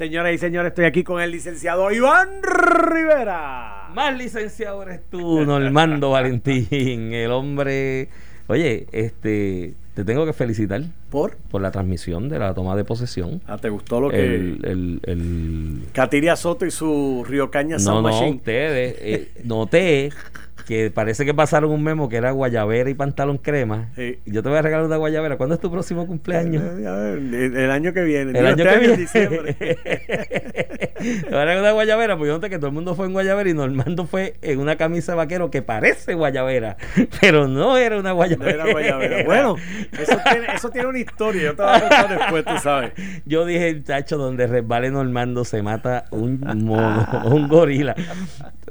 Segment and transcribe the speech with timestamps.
[0.00, 3.88] Señoras y señores, estoy aquí con el licenciado Iván Rivera.
[3.92, 8.08] Más licenciado eres tú, Normando Valentín, el hombre.
[8.46, 11.36] Oye, este, te tengo que felicitar ¿Por?
[11.50, 13.40] por la transmisión de la toma de posesión.
[13.48, 14.20] Ah, ¿te gustó lo que...?
[14.24, 18.36] El, el, el- Katiria Soto y su Río Caña No, Sound no, Machine.
[18.36, 18.96] ustedes.
[19.00, 20.10] eh, noté
[20.68, 23.88] que parece que pasaron un memo que era guayabera y pantalón crema.
[23.96, 24.18] Sí.
[24.26, 25.38] Yo te voy a regalar una guayabera.
[25.38, 26.62] ¿Cuándo es tu próximo cumpleaños?
[26.76, 28.38] Ver, El, el año que viene.
[28.38, 28.96] El año este que en viene.
[28.98, 29.54] diciembre.
[30.98, 33.12] Te voy a regalar una guayabera, porque yo noté que todo el mundo fue en
[33.12, 36.76] guayabera y Normando fue en una camisa vaquero que parece guayabera,
[37.20, 38.50] pero no era una No guayabera.
[38.64, 39.24] era guayabera.
[39.24, 39.56] Bueno,
[39.92, 41.42] eso tiene, eso tiene una historia.
[41.44, 42.92] Yo te voy a contar después, tú sabes.
[43.24, 47.94] Yo dije, chacho, donde resbale Normando se mata un mono, un gorila.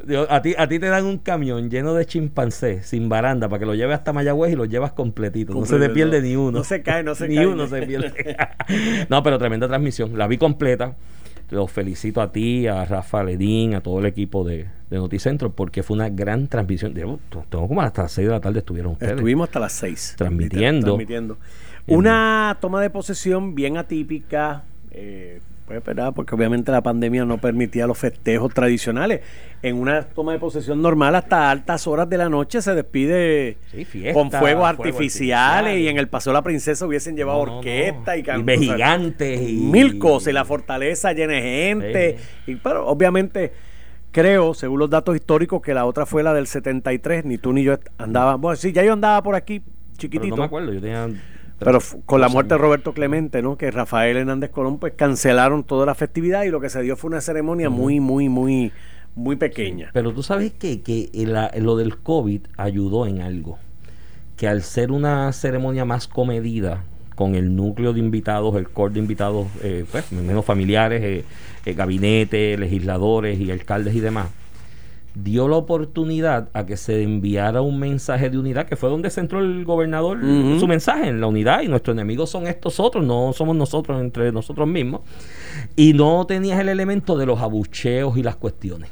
[0.06, 3.60] Yo- a, ti, a ti te dan un camión lleno de chimpancés sin baranda para
[3.60, 5.54] que lo lleves hasta Mayagüez y lo llevas completito.
[5.54, 6.28] No se te pierde no.
[6.28, 6.52] ni uno.
[6.60, 7.48] No se cae, no se ni cae.
[7.48, 8.38] uno se pierde.
[9.10, 10.18] no, pero tremenda transmisión.
[10.18, 10.96] La vi completa.
[11.50, 15.82] Los felicito a ti, a Rafa Ledín, a todo el equipo de, de Noticentro, porque
[15.82, 16.94] fue una gran transmisión.
[16.94, 19.14] Digo, Tengo como hasta las 6 de la tarde estuvieron ustedes.
[19.14, 20.14] Estuvimos hasta las seis.
[20.18, 20.88] Transmitiendo.
[20.88, 21.38] Transmitiendo.
[21.88, 24.64] Una toma de posesión bien atípica.
[24.92, 26.14] Eh, pues, ¿verdad?
[26.16, 29.22] Porque obviamente la pandemia no permitía los festejos tradicionales.
[29.62, 33.84] En una toma de posesión normal, hasta altas horas de la noche se despide Sí,
[33.84, 35.44] fiesta, con fuegos fuegos artificiales.
[35.74, 35.80] artificiales.
[35.82, 38.18] Y en el Paseo de la Princesa hubiesen llevado No, orquesta no.
[38.18, 42.18] y can- de o sea, gigantes y mil cosas y la fortaleza llena de gente
[42.48, 43.52] y pero obviamente
[44.12, 47.64] creo según los datos históricos que la otra fue la del 73 ni tú ni
[47.64, 50.82] yo andábamos bueno sí ya yo andaba por aquí Pero chiquitito no me acuerdo, yo
[50.82, 51.08] tenía
[51.60, 52.58] pero con la muerte de.
[52.60, 56.70] Roberto Clemente no que Rafael Hernández Colón pues cancelaron toda la festividad y lo que
[56.70, 58.72] se dio fue una ceremonia muy muy muy
[59.16, 63.58] muy pequeña Pero tú sabes que, que la- lo del COVID ayudó en algo.
[64.36, 66.84] Que al ser una ceremonia más comedida,
[67.16, 71.26] con el núcleo de invitados, el core de invitados, eh, pues, menos familiares, eh,
[71.66, 74.28] eh, gabinete, legisladores y alcaldes y demás,
[75.24, 79.40] dio la oportunidad a que se enviara un mensaje de unidad, que fue donde centró
[79.40, 80.20] el gobernador
[80.60, 84.32] su mensaje, en la unidad, y nuestros enemigos son estos otros, no somos nosotros entre
[84.32, 85.02] nosotros mismos.
[85.76, 88.90] Y no tenías el elemento de los abucheos y las cuestiones.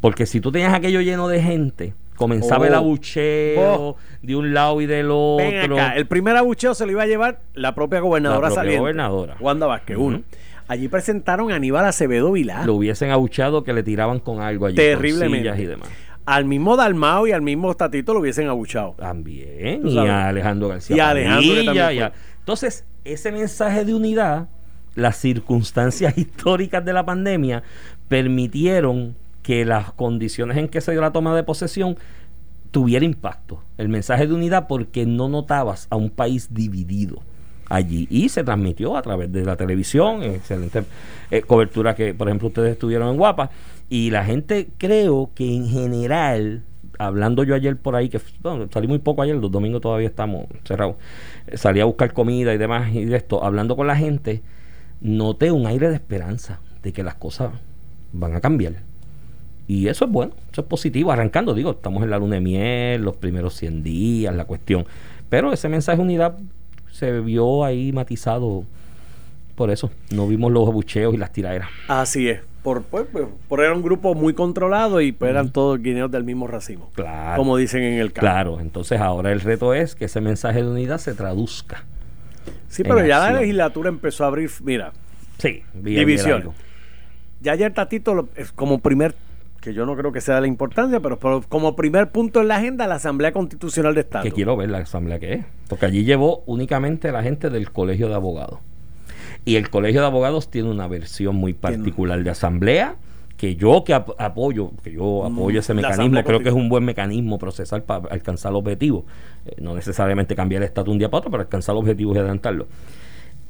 [0.00, 2.68] Porque si tú tenías aquello lleno de gente, comenzaba Oh.
[2.68, 3.96] el abucheo Oh.
[4.22, 5.36] de un lado y del otro.
[5.46, 8.62] Ven acá, el primer abucheo se lo iba a llevar la propia gobernadora La propia
[8.62, 9.36] saliente, gobernadora.
[9.40, 10.22] Wanda Vázquez uno
[10.68, 14.76] allí presentaron a Aníbal Acevedo Vilá Lo hubiesen abucheado que le tiraban con algo allí.
[14.76, 15.50] Terriblemente.
[15.50, 15.88] con y demás.
[16.26, 18.94] al mismo Dalmao y al mismo Tatito lo hubiesen abuchado.
[18.98, 19.86] También.
[19.86, 20.96] Y a Alejandro García.
[20.96, 22.18] Y a Alejandro, que también y a- fue.
[22.40, 24.48] Entonces, ese mensaje de unidad,
[24.94, 27.62] las circunstancias históricas de la pandemia
[28.08, 31.96] permitieron que las condiciones en que se dio la toma de posesión
[32.70, 33.62] tuviera impacto.
[33.76, 37.22] El mensaje de unidad porque no notabas a un país dividido
[37.68, 40.84] allí y se transmitió a través de la televisión, excelente
[41.30, 43.50] eh, cobertura que por ejemplo ustedes estuvieron en Guapa
[43.88, 46.62] y la gente creo que en general
[46.98, 50.46] hablando yo ayer por ahí que bueno, salí muy poco ayer, los domingos todavía estamos
[50.64, 50.96] cerrados,
[51.46, 54.42] eh, salí a buscar comida y demás y de esto, hablando con la gente
[55.00, 57.52] noté un aire de esperanza de que las cosas
[58.12, 58.74] van a cambiar.
[59.66, 61.10] Y eso es bueno, eso es positivo.
[61.10, 64.86] Arrancando, digo, estamos en la luna de miel, los primeros 100 días, la cuestión.
[65.28, 66.38] Pero ese mensaje de unidad
[66.94, 68.64] se vio ahí matizado
[69.56, 69.90] por eso.
[70.10, 71.68] No vimos los abucheos y las tiraderas.
[71.88, 72.40] Así es.
[72.62, 76.22] Por, pues, pues, por era un grupo muy controlado y pues, eran todos guineos del
[76.24, 76.90] mismo racimo.
[76.94, 77.36] Claro.
[77.36, 78.20] Como dicen en el campo.
[78.20, 81.84] Claro, entonces ahora el reto es que ese mensaje de unidad se traduzca.
[82.68, 84.92] Sí, pero ya la legislatura empezó a abrir, mira,
[85.38, 86.52] Sí, vi- División.
[87.40, 89.14] ya ayer Tatito, como primer,
[89.64, 92.48] que yo no creo que sea de la importancia, pero, pero como primer punto en
[92.48, 94.22] la agenda, la Asamblea Constitucional de Estado.
[94.22, 95.44] Que quiero ver la asamblea que es.
[95.68, 98.60] Porque allí llevó únicamente la gente del Colegio de Abogados.
[99.46, 102.96] Y el Colegio de Abogados tiene una versión muy particular de asamblea
[103.38, 106.68] que yo que ap- apoyo, que yo Mm, apoyo ese mecanismo, creo que es un
[106.68, 109.06] buen mecanismo procesal para alcanzar el objetivo.
[109.46, 112.18] Eh, no necesariamente cambiar el estatus un día para otro, pero alcanzar los objetivos y
[112.20, 112.66] adelantarlo.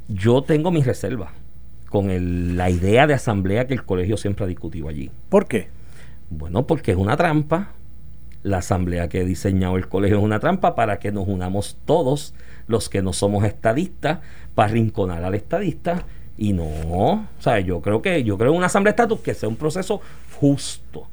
[0.09, 1.33] Yo tengo mis reservas
[1.91, 5.11] con el- la idea de asamblea que el colegio siempre ha discutido allí.
[5.29, 5.69] ¿Por qué?
[6.37, 7.73] Bueno, porque es una trampa.
[8.43, 12.35] La asamblea que ha diseñado el colegio es una trampa para que nos unamos todos
[12.67, 14.19] los que no somos estadistas
[14.55, 16.05] para rinconar al estadista
[16.37, 19.35] y no, o sea, yo creo que yo creo en una asamblea de estatus que
[19.35, 20.01] sea un proceso
[20.39, 21.07] justo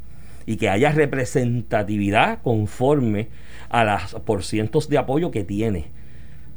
[0.46, 3.30] y que haya representatividad conforme
[3.70, 5.92] a las porcientos de apoyo que tiene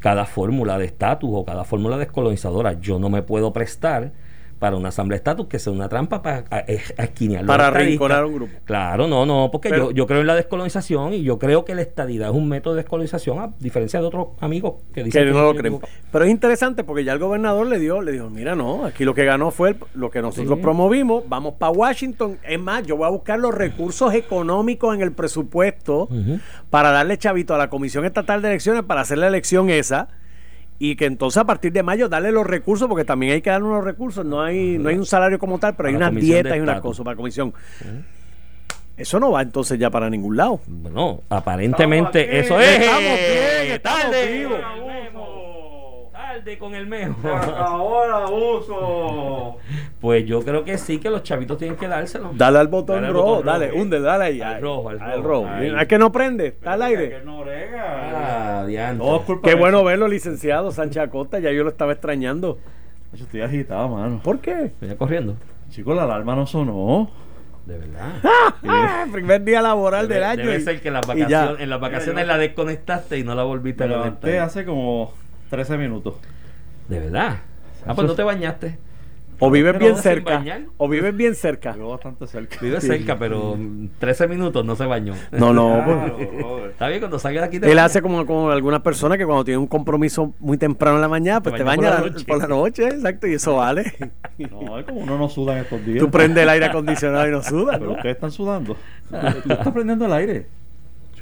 [0.01, 2.81] cada fórmula de estatus o cada fórmula descolonizadora.
[2.81, 4.13] Yo no me puedo prestar
[4.59, 6.61] para una asamblea de estatus que sea una trampa para a, a
[7.05, 8.53] esquinear Para arrinconar un grupo.
[8.65, 11.75] Claro, no, no, porque Pero- yo, yo creo en la descolonización y yo creo que
[11.75, 15.31] la estadidad es un método de descolonización, a diferencia de otros amigos que dicen que
[15.33, 15.79] no lo creen.
[16.11, 19.15] Pero es interesante porque ya el gobernador le dio, le dijo, mira, no, aquí lo
[19.15, 20.63] que ganó fue el- lo que nosotros Sí.
[20.63, 22.39] promovimos, vamos para Washington.
[22.49, 26.09] Es más, yo voy a buscar los recursos económicos en el presupuesto
[26.71, 30.09] para darle chavito a la Comisión Estatal de Elecciones para hacer la elección esa.
[30.87, 33.69] Y que entonces a partir de mayo darle los recursos, porque también hay que darle
[33.69, 34.23] unos recursos.
[34.23, 37.03] No hay, no hay un salario como tal, pero hay unas dietas y unas cosas
[37.03, 37.55] para la comisión.
[38.95, 40.61] Eso no va entonces ya para ningún lado.
[40.67, 42.81] Bueno, aparentemente eso es.
[42.81, 44.59] estamos bien, estamos tarde, vivos.
[44.61, 46.11] con el memo.
[46.13, 46.93] Tarde con el
[47.35, 49.57] acabó el abuso.
[50.05, 52.33] Pues yo creo que sí, que los chavitos tienen que dárselo.
[52.35, 53.81] Dale al botón Dale al rojo, botón dale, rojo.
[53.81, 54.43] hunde, dale ahí.
[54.43, 54.61] Al ahí.
[54.61, 55.45] rojo, al Al rojo.
[55.49, 55.79] rojo.
[55.81, 57.09] Es que no prende, está al aire.
[57.09, 58.61] Que no brega.
[58.63, 58.67] Ah,
[59.43, 59.85] Qué bueno eso.
[59.87, 62.59] verlo, licenciado Sánchez Acosta, ya yo lo estaba extrañando.
[63.15, 64.21] Yo estoy agitado, mano.
[64.23, 64.73] ¿Por qué?
[64.79, 65.37] Venía corriendo.
[65.71, 67.11] Chicos, la alarma no sonó.
[67.65, 68.13] De verdad.
[68.69, 70.45] Ah, primer día laboral Debe, del año.
[70.45, 71.25] debe y- ser que en las y ya.
[71.25, 74.47] vacaciones, en las vacaciones la desconectaste y no la volviste Me a levanté conectar.
[74.49, 75.15] hace como
[75.49, 76.17] 13 minutos.
[76.89, 77.39] De verdad.
[77.87, 78.79] Ah, pues no te bañaste.
[79.39, 80.43] O vives bien cerca.
[80.77, 81.73] O vives bien cerca.
[81.73, 82.59] Vivo bastante cerca.
[82.61, 85.15] Vive cerca, pero mm, 13 minutos no se bañó.
[85.33, 85.83] No, no.
[85.85, 86.71] Claro, pues, brother.
[86.71, 89.45] Está bien, cuando salga de aquí te Él hace como con algunas personas que cuando
[89.45, 92.07] tienen un compromiso muy temprano en la mañana, pues Te te bañas baña por la-
[92.07, 92.25] la noche.
[92.27, 93.93] por la noche, exacto, y eso vale.
[94.39, 95.99] No, es como uno no suda en estos días.
[96.01, 97.97] Tú prendes el aire acondicionado y no sudas, Pero ¿no?
[97.97, 98.77] ustedes están sudando.
[99.09, 100.47] Tú estás prendiendo el aire.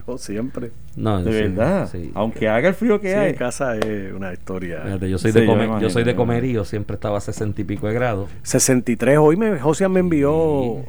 [0.07, 0.73] Yo siempre.
[0.97, 1.89] No, De sí, verdad.
[1.91, 2.11] sí.
[2.15, 3.31] Aunque haga el frío que Sí, hay.
[3.31, 4.81] en casa es una historia.
[4.85, 7.19] Fíjate, yo soy Sí, de yo comer, me yo soy de imagino, comerío, siempre estaba
[7.19, 8.29] a 60 y pico de grados.
[8.43, 10.33] 63, hoy me, Josian me envió...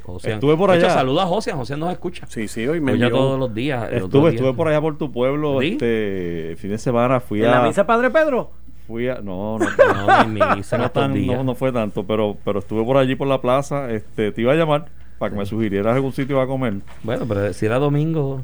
[0.04, 0.90] Josian- Estuve por allá.
[0.90, 2.26] saluda a José, José nos escucha.
[2.28, 3.10] Sí, sí, hoy me envió...
[3.10, 3.90] todos los días.
[3.92, 4.34] los Estuve, días.
[4.34, 5.68] estuve por allá por tu pueblo ¿Sí?
[5.72, 7.20] este fin de semana.
[7.20, 7.60] Fui ¿En a.
[7.60, 8.50] la misa Padre Pedro?
[8.86, 9.20] Fui a.
[9.22, 9.64] No, no.
[9.94, 13.90] No, no, no, no fue tanto, pero, pero estuve por allí por la plaza.
[13.90, 14.86] Este, te iba a llamar
[15.18, 16.74] para que me sugirieras algún sitio a comer.
[17.02, 18.42] Bueno, pero si era domingo.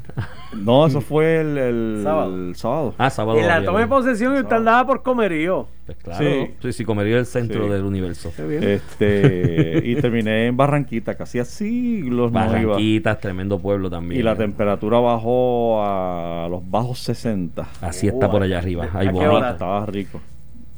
[0.55, 2.35] No, eso fue el, el Sábado.
[2.35, 2.95] el sábado.
[2.97, 3.39] Ah, sábado.
[3.39, 5.67] En la toma de posesión y usted andaba por comerío.
[5.85, 6.23] Pues claro.
[6.23, 6.51] Sí.
[6.61, 7.69] Sí, sí, comería el centro Sí.
[7.71, 8.31] del universo.
[8.35, 8.63] Qué bien.
[8.63, 12.51] Este, y terminé en Barranquita, que hacía siglos no iba.
[12.51, 14.19] Barranquitas, tremendo pueblo también.
[14.19, 17.67] Y la temperatura bajó a los bajos 60.
[17.81, 18.89] Así está por allá arriba.
[18.93, 19.47] Ahí ¿A bonito.
[19.49, 20.21] Estaba rico.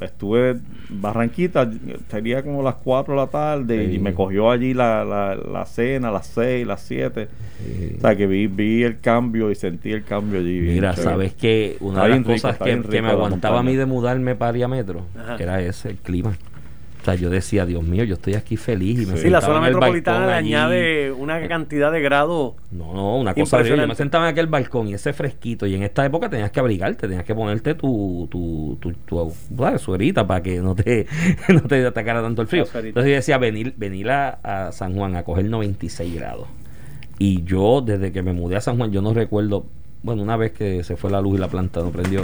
[0.06, 1.70] Estuve en Barranquita,
[2.10, 3.96] sería como las 4 de la tarde Sí.
[3.96, 7.28] y me cogió allí la, la, la cena, las 6, las 7.
[7.66, 7.96] Sí.
[7.98, 10.60] O sea que vi, vi el cambio y sentí el cambio allí.
[10.60, 13.76] Mira, sabes que una Está de las rico, cosas que, que me aguantaba a mí
[13.76, 15.38] de mudarme para Ariametro, Ajá.
[15.38, 16.34] que era ese, el clima.
[17.04, 19.58] O sea, yo decía, Dios mío, yo estoy aquí feliz y me Sí, la zona
[19.58, 22.54] en el metropolitana le añade una cantidad de grados.
[22.72, 25.76] No, no, una cosa de yo me sentaba en aquel balcón y ese fresquito y
[25.76, 29.34] en esta época tenías que abrigarte, tenías que ponerte tu tu tu, tu,
[29.80, 31.06] suerita para que no te
[31.50, 32.64] no te atacara tanto el frío.
[32.74, 36.48] Entonces yo decía venir venir a, a San Juan a coger 96 grados.
[37.20, 39.66] Y yo desde que me mudé a San Juan yo no recuerdo,
[40.04, 42.22] bueno, una vez que se fue la luz y la planta no prendió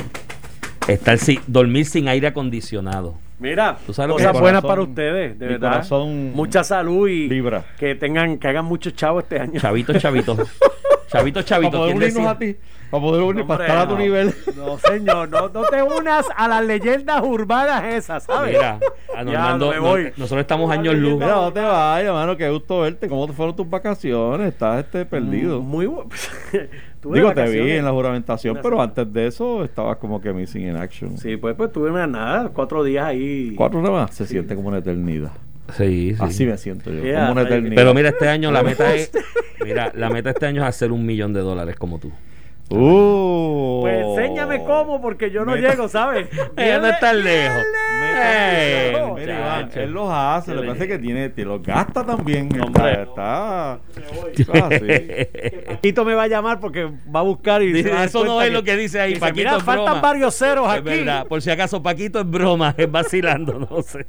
[0.88, 3.16] estar sin dormir sin aire acondicionado.
[3.40, 5.72] Mira, ¿Tú sabes lo que cosas buenas para ustedes, de mi verdad.
[5.72, 7.64] corazón Mucha salud y vibra.
[7.78, 9.60] que tengan, que hagan muchos chavos este año.
[9.60, 10.36] Chavito, chavito.
[11.08, 11.72] chavito, Para chavito.
[11.78, 12.30] poder ¿quién unirnos decía?
[12.32, 12.56] a ti.
[12.90, 14.00] Para poder unir, para Hombre, estar a tu no.
[14.02, 14.34] nivel.
[14.56, 18.54] No, señor, no, no te unas a las leyendas urbanas esas, ¿sabes?
[18.56, 18.80] Mira,
[19.16, 20.04] a Ya, Normando, no me no- voy.
[20.18, 21.14] nosotros estamos años luz.
[21.14, 22.36] Mira, no te vayas, mano.
[22.36, 23.08] Qué gusto verte.
[23.08, 24.48] ¿Cómo te fueron tus vacaciones?
[24.48, 25.62] Estás este, perdido.
[25.62, 26.10] Muy bueno.
[27.00, 28.84] Tuve Digo, te vi en la juramentación, pero semana.
[28.84, 31.18] antes de eso estabas como que missing in action.
[31.18, 33.54] Sí, pues, pues tuve una nada, cuatro días ahí.
[33.56, 34.14] Cuatro nada más.
[34.16, 35.32] Se siente como una eternidad.
[35.78, 36.18] Sí, sí.
[36.20, 37.02] Así me siento yo.
[37.04, 37.76] Yeah, como una eternidad.
[37.76, 39.12] Pero mira, este año la meta es.
[39.64, 42.12] Mira, la meta este año es hacer un millón de dólares como tú.
[42.72, 46.28] Uh, Pues enséñame cómo, porque yo no Meta- llego, ¿sabes?
[46.58, 47.64] Ella no está lejos.
[48.02, 49.40] Mira.
[49.40, 52.50] Iván, él los hace, lo que pasa es que tiene, te los gasta también.
[52.62, 53.04] Hombre.
[53.04, 53.80] Está.
[55.68, 58.52] Paquito me va a llamar porque va a buscar y Dice, a eso no es
[58.52, 60.02] lo que dice ahí, dice, Paquito Mira, es faltan broma".
[60.02, 60.84] varios ceros Es aquí.
[60.84, 64.06] verdad, por si acaso, Paquito es broma, es vacilando, no sé.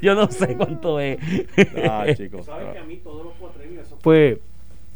[0.00, 1.18] Yo no sé cuánto es.
[1.88, 2.46] Ah, chicos.
[2.86, 4.40] mí todos los cuatrenios, eso fue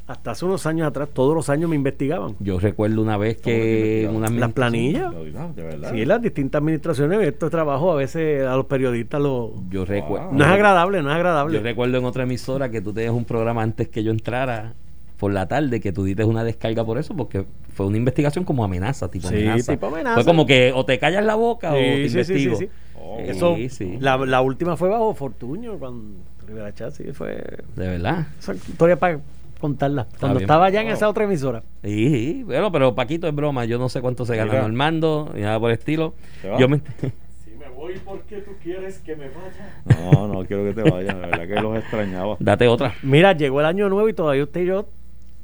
[0.07, 2.37] hasta hace unos años atrás, todos los años me investigaban.
[2.39, 5.13] Yo recuerdo una vez que en una Las planillas.
[5.57, 5.91] Verdad.
[5.93, 9.55] Sí, las distintas administraciones, estos trabajos a veces a los periodistas lo...
[9.69, 10.31] Yo recuerdo.
[10.33, 11.57] No es agradable, no es agradable.
[11.59, 14.75] Yo recuerdo en otra emisora que tú tenías un programa antes que yo entrara
[15.17, 18.63] por la tarde que tú diste una descarga por eso porque fue una investigación como
[18.65, 19.73] amenaza, tipo Sí, amenaza.
[19.73, 20.15] tipo amenaza.
[20.15, 22.57] Fue como que o te callas la boca o te Sí, sí, sí, sí, investigo.
[22.59, 22.69] sí.
[23.01, 23.19] Oh.
[23.21, 23.97] Eso, Sí, sí.
[23.99, 27.35] La, la última fue bajo Fortuño, cuando Rivera Chat, sí, fue...
[27.77, 28.27] De verdad.
[28.39, 29.19] Esa historia para
[29.61, 30.07] contarla.
[30.21, 30.93] Cuando estaba allá en Oh.
[30.93, 31.63] esa otra emisora.
[31.83, 34.61] Sí, sí, bueno, pero Paquito es broma, yo no sé cuánto se gana.
[34.61, 36.15] Normando, ni nada por el estilo.
[36.59, 36.81] Yo me
[37.79, 40.11] Hoy, ¿por qué tú quieres que me vaya?
[40.13, 42.37] No, no quiero que te vayas, de verdad que los extrañaba.
[42.41, 42.95] Date otra.
[43.03, 44.87] Mira, llegó el año nuevo y todavía usted y yo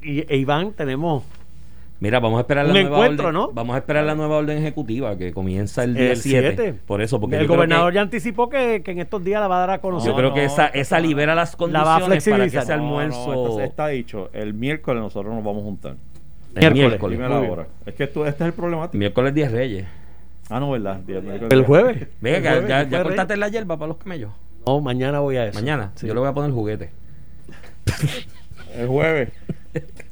[0.01, 1.23] y e Iván tenemos
[2.03, 3.39] Mira, vamos a esperar la Un nueva encuentro, orden.
[3.41, 3.51] ¿no?
[3.53, 6.53] Vamos a esperar la nueva orden ejecutiva que comienza el día el 7.
[6.57, 6.79] 7.
[6.85, 9.55] Por eso, porque el gobernador que- ya anticipó que, que en estos días la va
[9.55, 10.11] a dar a conocer.
[10.11, 11.07] Yo creo que no, esa, que esa no.
[11.07, 14.29] libera las La va a condiciones para que ese No, no, almuerzo esto está dicho.
[14.33, 15.91] El miércoles nosotros nos vamos a juntar.
[15.93, 16.87] el miércoles.
[16.89, 17.17] miércoles.
[17.19, 17.51] Dime muy la bien.
[17.53, 17.67] hora.
[17.85, 18.97] Es que tú, este es el problemático.
[18.97, 19.85] Miércoles 10 Reyes.
[20.49, 20.99] Ah, no, ¿verdad?
[21.07, 22.05] El jueves.
[22.19, 24.31] Venga, El que jueves, ya, ya cortaste la hierba para los camellos.
[24.67, 25.57] No, mañana voy a eso.
[25.57, 25.93] Mañana.
[25.95, 26.05] Sí.
[26.05, 26.89] Yo le voy a poner juguete.
[28.75, 29.29] El jueves.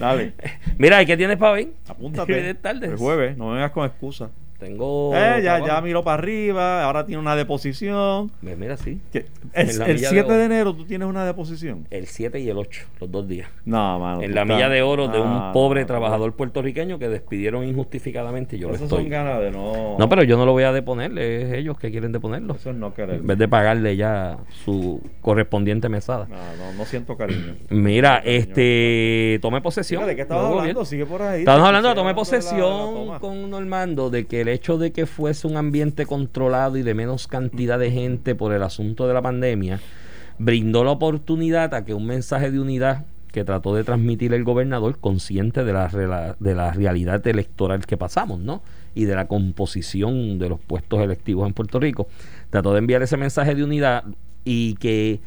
[0.00, 0.32] Dale,
[0.78, 1.72] Mira, ¿y qué tienes para hoy?
[1.86, 2.32] apúntate.
[2.32, 2.86] Vienes tarde.
[2.86, 4.30] El jueves, no me vengas con excusa.
[4.60, 5.12] Tengo.
[5.16, 8.30] eh, ya, ya miró para arriba, ahora tiene una deposición.
[8.42, 9.00] Ve, Mira, sí.
[9.12, 9.24] El
[9.54, 11.86] el milla de 7 de, enero tú tienes una deposición.
[11.90, 13.48] El 7 y el 8, los dos días.
[13.64, 14.22] No, mano.
[14.22, 18.58] en la milla de oro de un Ah, pobre no, trabajador puertorriqueño que despidieron injustificadamente.
[18.58, 19.02] Yo lo Esas estoy.
[19.04, 19.96] son ganas de no.
[19.98, 22.54] No, pero yo no lo voy a deponer, es ellos que quieren deponerlo.
[22.54, 23.16] Eso es no querer.
[23.16, 26.26] En vez de pagarle ya su correspondiente mesada.
[26.28, 27.56] No, no, no siento cariño.
[27.70, 30.02] Mira, este, tome posesión.
[30.02, 30.84] Mira, ¿De qué estabas hablando?
[30.84, 31.40] Sigue por ahí.
[31.40, 33.18] Estábamos hablando de tome hablando de la- de la posesión toma.
[33.20, 37.78] con Normando de que hecho de que fuese un ambiente controlado y de menos cantidad
[37.78, 39.80] de gente por el asunto de la pandemia
[40.38, 44.98] brindó la oportunidad a que un mensaje de unidad que trató de transmitir el gobernador
[44.98, 48.62] consciente de la, de la realidad electoral que pasamos, ¿no?
[48.94, 52.08] Y de la composición de los puestos electivos en Puerto Rico.
[52.50, 54.04] Trató de enviar ese mensaje de unidad
[54.44, 55.20] y que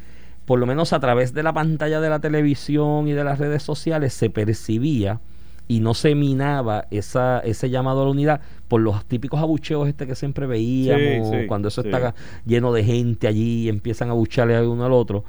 [0.44, 3.62] por lo menos a través de la pantalla de la televisión y de las redes
[3.62, 5.20] sociales se percibía
[5.66, 10.06] y no se minaba esa, ese llamado a la unidad por los típicos abucheos este
[10.06, 11.88] que siempre veíamos Sí, sí, cuando eso sí.
[11.88, 15.24] está lleno de gente allí y empiezan a abucharle a uno al otro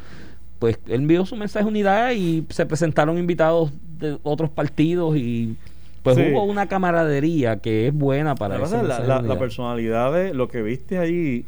[0.59, 5.55] pues él envió su mensaje de unidad y se presentaron invitados de otros partidos y
[6.03, 9.39] pues hubo una camaradería que es buena para la, la- la unidad.
[9.39, 11.45] personalidad de lo que viste ahí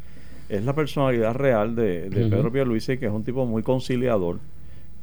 [0.48, 2.30] es la personalidad real de, de Ujú.
[2.30, 4.38] Pedro Pierluisi, que es un tipo muy conciliador.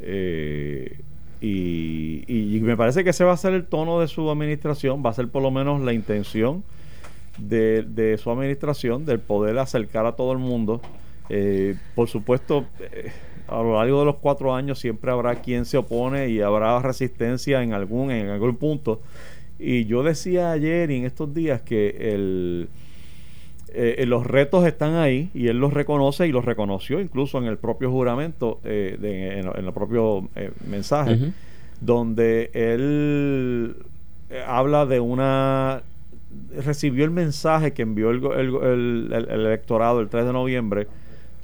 [0.01, 0.99] eh,
[1.47, 5.09] y, y- me parece que ese va a ser el tono de su administración, va
[5.09, 6.63] a ser por lo menos la intención
[7.37, 10.81] de, de su administración, del poder acercar a todo el mundo.
[11.29, 13.11] Eh, por supuesto, eh,
[13.47, 17.61] a lo largo de los cuatro años siempre habrá quien se opone y habrá resistencia
[17.61, 19.01] en algún, en algún punto.
[19.59, 22.69] Y yo decía ayer y en estos días que el,
[23.75, 27.45] eh, eh, los retos están ahí y él los reconoce y los reconoció incluso en
[27.45, 31.15] el propio juramento, eh, de- en, en el propio eh, mensaje,
[31.81, 33.75] donde él
[34.29, 35.81] eh, habla de una
[36.57, 38.21] recibió el mensaje que envió el,
[39.13, 40.87] el electorado el 3 de noviembre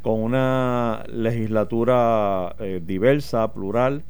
[0.02, 4.02] con una legislatura eh, diversa, plural,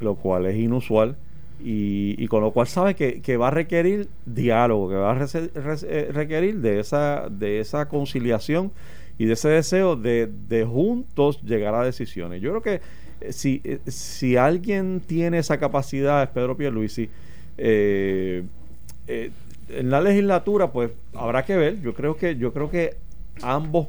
[0.00, 1.16] lo cual es inusual
[1.62, 6.08] y, con lo cual sabe que, que va a requerir diálogo, que va a eh,
[6.12, 8.72] requerir de esa, de esa conciliación
[9.18, 12.40] y de ese deseo de, de juntos llegar a decisiones.
[12.40, 12.80] Yo creo que
[13.20, 17.10] eh, si, eh, si alguien tiene esa capacidad es Pedro Pierluisi.
[17.58, 18.42] Eh,
[19.06, 19.30] eh,
[19.68, 21.80] en la legislatura, pues habrá que ver.
[21.82, 22.96] Yo creo que, yo creo que
[23.42, 23.88] ambos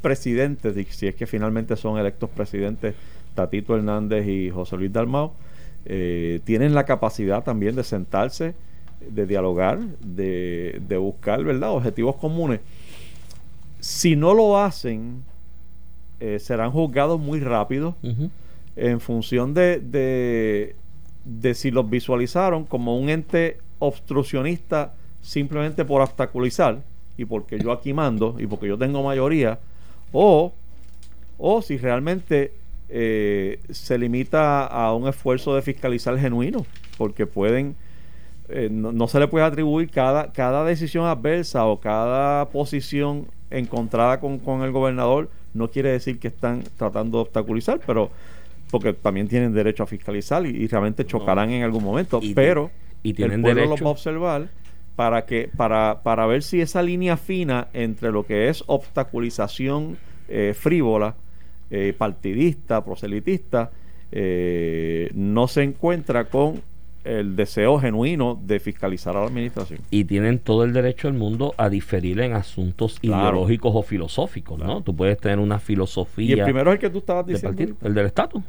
[0.00, 2.94] presidentes, si es que finalmente son electos presidentes,
[3.34, 5.32] Tatito Hernández y José Luis Dalmau,
[5.86, 8.54] eh, tienen la capacidad también de sentarse,
[9.08, 12.60] de dialogar, de, de buscar, ¿verdad?, objetivos comunes.
[13.80, 15.22] Si no lo hacen,
[16.18, 17.94] eh, serán juzgados muy rápido
[18.74, 20.74] en función de, de,
[21.24, 26.82] de si los visualizaron como un ente obstruccionista simplemente por obstaculizar
[27.16, 29.58] y porque yo aquí mando y porque yo tengo mayoría
[30.12, 30.52] o,
[31.38, 32.52] o si realmente
[32.88, 36.64] eh, se limita a un esfuerzo de fiscalizar genuino
[36.98, 37.74] porque pueden
[38.48, 44.20] eh, no, no se le puede atribuir cada, cada decisión adversa o cada posición encontrada
[44.20, 45.28] con, con el gobernador.
[45.52, 48.10] No quiere decir que están tratando de obstaculizar, pero
[48.70, 52.70] porque también tienen derecho a fiscalizar y, y realmente chocarán en algún momento, Y pero
[53.02, 54.48] y tienen el pueblo derecho- los va a observar
[54.96, 59.96] para que para, para ver si esa línea fina entre lo que es obstaculización
[60.28, 61.14] eh, frívola,
[61.70, 63.70] eh, partidista, proselitista,
[64.12, 66.62] eh, no se encuentra con
[67.04, 69.78] el deseo genuino de fiscalizar a la administración.
[69.90, 73.22] y tienen todo el derecho del mundo a diferir en asuntos Claro.
[73.22, 74.74] ideológicos o filosóficos, Claro.
[74.74, 74.80] ¿no?
[74.82, 77.56] Tú puedes tener una filosofía Y el primero es el que tú estabas de diciendo.
[77.56, 78.42] partido, el del estatus.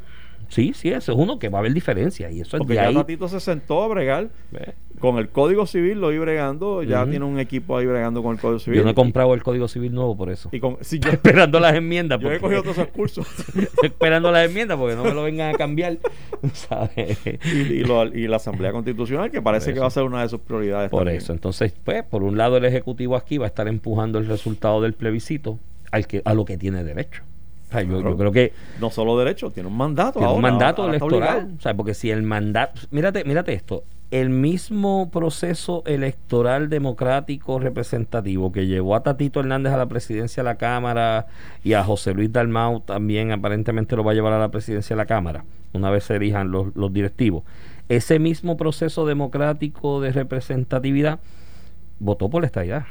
[0.50, 2.30] Sí, sí, eso es uno que va a haber diferencia.
[2.32, 2.94] Y eso es Porque ya ahí.
[2.96, 4.30] Tatito se sentó a bregar
[5.00, 8.42] con el Código Civil, lo iba bregando, ya tiene un equipo ahí bregando con el
[8.42, 8.80] Código Civil.
[8.80, 10.50] Yo no he comprado el Código Civil nuevo por eso.
[10.52, 12.20] Y con, yo, esperando las enmiendas.
[12.20, 13.28] yo he porque- cogido todos esos cursos.
[13.84, 15.98] Esperando las enmiendas porque no me lo vengan a cambiar.
[16.54, 17.18] ¿sabes?
[17.26, 20.30] y, y lo- y la Asamblea Constitucional, que parece que va a ser una de
[20.30, 20.90] sus prioridades.
[20.90, 21.18] Por también.
[21.18, 21.34] eso.
[21.34, 24.94] Entonces, pues, por un lado el Ejecutivo aquí va a estar empujando el resultado del
[24.94, 25.60] plebiscito
[25.92, 27.22] al que, a lo que tiene derecho.
[27.68, 28.10] O sea, yo, Claro.
[28.12, 30.20] yo creo que No solo derecho, tiene un mandato.
[30.20, 31.54] tiene un mandato ahora electoral.
[31.58, 32.80] O sea, porque si el mandato...
[32.92, 33.84] Mírate, mírate esto.
[34.10, 40.46] El mismo proceso electoral democrático representativo que llevó a Tatito Hernández a la presidencia de
[40.50, 41.28] la Cámara
[41.62, 45.02] y a José Luis Dalmau también aparentemente lo va a llevar a la presidencia de
[45.02, 45.44] la Cámara,
[45.74, 47.44] una vez se elijan los, los directivos.
[47.90, 51.20] Ese mismo proceso democrático de representatividad
[52.00, 52.86] votó por la estadidad.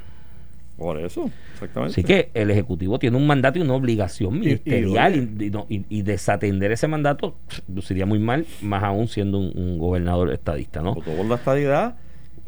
[0.76, 1.92] Por eso, exactamente.
[1.92, 6.02] Así que el Ejecutivo tiene un mandato y una obligación ministerial y, no- y- y
[6.02, 10.94] desatender ese mandato pff, luciría muy mal, más aún siendo un, un gobernador estadista, ¿no?
[10.94, 11.94] Por la estadidad.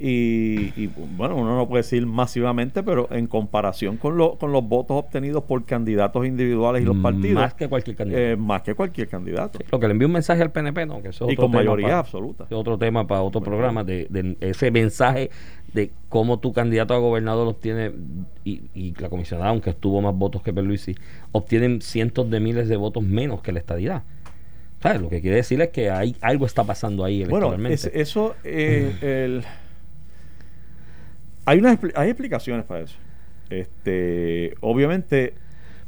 [0.00, 0.86] Y, y,
[1.16, 5.42] bueno, uno no puede decir masivamente, pero en comparación con, lo- con los votos obtenidos
[5.42, 8.22] por candidatos individuales y los partidos, Más que cualquier candidato.
[8.24, 9.58] eh, más que cualquier candidato.
[9.72, 11.02] Lo que le envió un mensaje al PNP, ¿no?
[11.02, 12.44] Que eso es y otro con tema mayoría para- absoluta.
[12.44, 13.50] es otro tema para otro Bueno.
[13.56, 15.30] programa, de, de ese mensaje
[15.74, 17.90] de cómo tu candidato a gobernador obtiene,
[18.44, 20.94] y, y la comisionada, aunque tuvo más votos que Perluisi,
[21.32, 24.04] obtienen cientos de miles de votos menos que la estadidad.
[24.80, 25.02] ¿Sabes?
[25.02, 28.94] Lo que quiere decir es que hay algo está pasando ahí Bueno, es- eso, eh,
[29.02, 29.44] el-
[31.48, 32.96] hay, una, expli- hay explicaciones para eso.
[33.50, 35.34] Este, obviamente,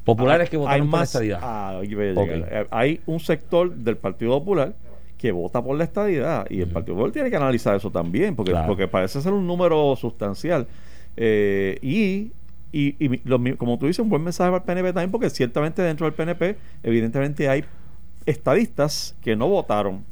[0.04, 1.38] Populares hay- que hay votaron por la más- estadidad.
[1.42, 1.80] ah.
[1.84, 4.74] Eh, Hay un sector del Partido Popular
[5.18, 6.68] que vota por la estadidad y el.
[6.68, 8.66] Partido Popular tiene que analizar eso también, porque, Claro.
[8.68, 10.66] porque parece ser un número sustancial.
[11.16, 12.32] Eh, y
[12.72, 13.18] y, y
[13.56, 16.56] como tú dices, un buen mensaje para el PNP también, porque ciertamente dentro del PNP,
[16.84, 17.64] evidentemente hay
[18.26, 20.04] estadistas que no votaron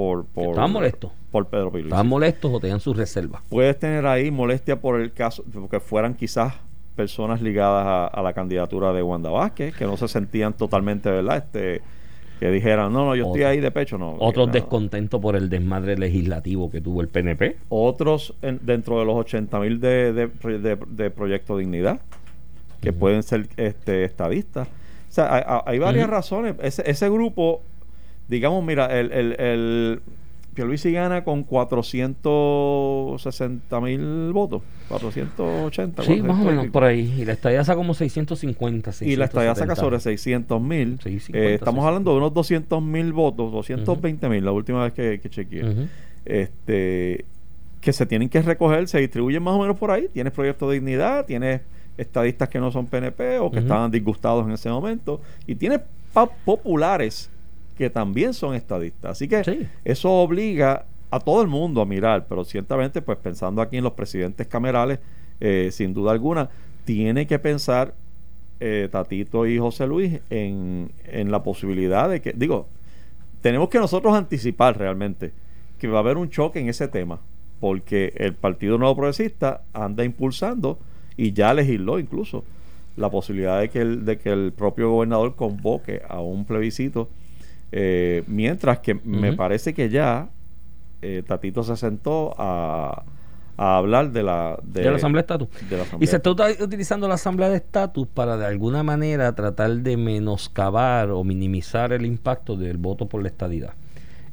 [0.00, 1.10] por, por, Estaban molestos.
[1.30, 1.88] por Pedro Pierluisi.
[1.88, 3.42] Estaban molestos o tenían sus reservas.
[3.50, 6.54] Puedes tener ahí molestia por el caso, porque fueran quizás
[6.96, 11.36] personas ligadas a, a la candidatura de Wanda Vázquez, que no se sentían totalmente, ¿verdad?
[11.36, 11.82] Este,
[12.40, 14.16] que dijeran, no, no, yo estoy ahí de pecho, no.
[14.18, 14.52] Otros no.
[14.54, 17.58] descontentos por el desmadre legislativo que tuvo el PNP.
[17.68, 20.26] Otros en- dentro de los 80 mil de, de,
[20.58, 22.00] de- de Proyecto Dignidad,
[22.80, 24.68] que pueden ser este, estadistas.
[24.68, 26.54] O sea, hay, hay- varias razones.
[26.62, 27.60] Ese, ese grupo,
[28.30, 30.00] digamos, mira, el, el, el
[30.54, 36.02] Pierluisi gana con 460 mil votos, 480.
[36.02, 37.12] Sí, más o 400 y menos por ahí.
[37.18, 38.92] Y la estadía saca como 650.
[39.00, 39.76] Y la estadía saca 670.
[39.76, 40.98] sobre 600 mil.
[41.02, 41.88] 50, estamos 60.
[41.88, 45.88] hablando de unos 200 mil votos, 220 mil, la última vez que, que chequeé.
[46.24, 47.24] Este,
[47.80, 50.08] que se tienen que recoger, se distribuyen más o menos por ahí.
[50.12, 51.62] Tienes Proyecto de Dignidad, tienes
[51.96, 55.80] estadistas que no son PNP o que estaban disgustados en ese momento, y tienes
[56.44, 57.30] populares
[57.80, 59.12] que también son estadistas.
[59.12, 59.66] Así que Sí.
[59.86, 63.94] eso obliga a todo el mundo a mirar, pero ciertamente, pues pensando aquí en los
[63.94, 64.98] presidentes camerales,
[65.40, 66.50] eh, sin duda alguna,
[66.84, 67.94] tiene que pensar
[68.60, 72.66] eh, Tatito y José Luis en, en la posibilidad de que, digo,
[73.40, 75.32] tenemos que nosotros anticipar realmente
[75.78, 77.18] que va a haber un choque en ese tema,
[77.60, 80.78] porque el Partido Nuevo Progresista anda impulsando
[81.16, 82.44] y ya legisló incluso
[82.98, 87.08] la posibilidad de que el, de que el propio gobernador convoque a un plebiscito,
[87.72, 90.28] eh, mientras que me parece que ya
[91.02, 93.04] eh, Tatito se sentó a,
[93.56, 95.48] a hablar de la, De, la Asamblea de Estatus.
[96.00, 101.10] Y se está utilizando la Asamblea de Estatus para de alguna manera tratar de menoscabar
[101.10, 103.74] o minimizar el impacto del voto por la estadidad.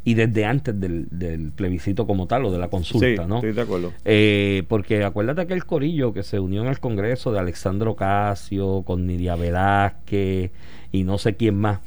[0.03, 3.35] Y desde antes del, del plebiscito como tal o de la consulta, sí, ¿no?
[3.35, 3.91] estoy de acuerdo.
[4.05, 9.05] Eh, porque acuérdate aquel corillo que se unió en el Congreso de Alexandro Casio, con
[9.05, 10.51] Nidia Velázquez
[10.93, 11.81] y no sé quién más,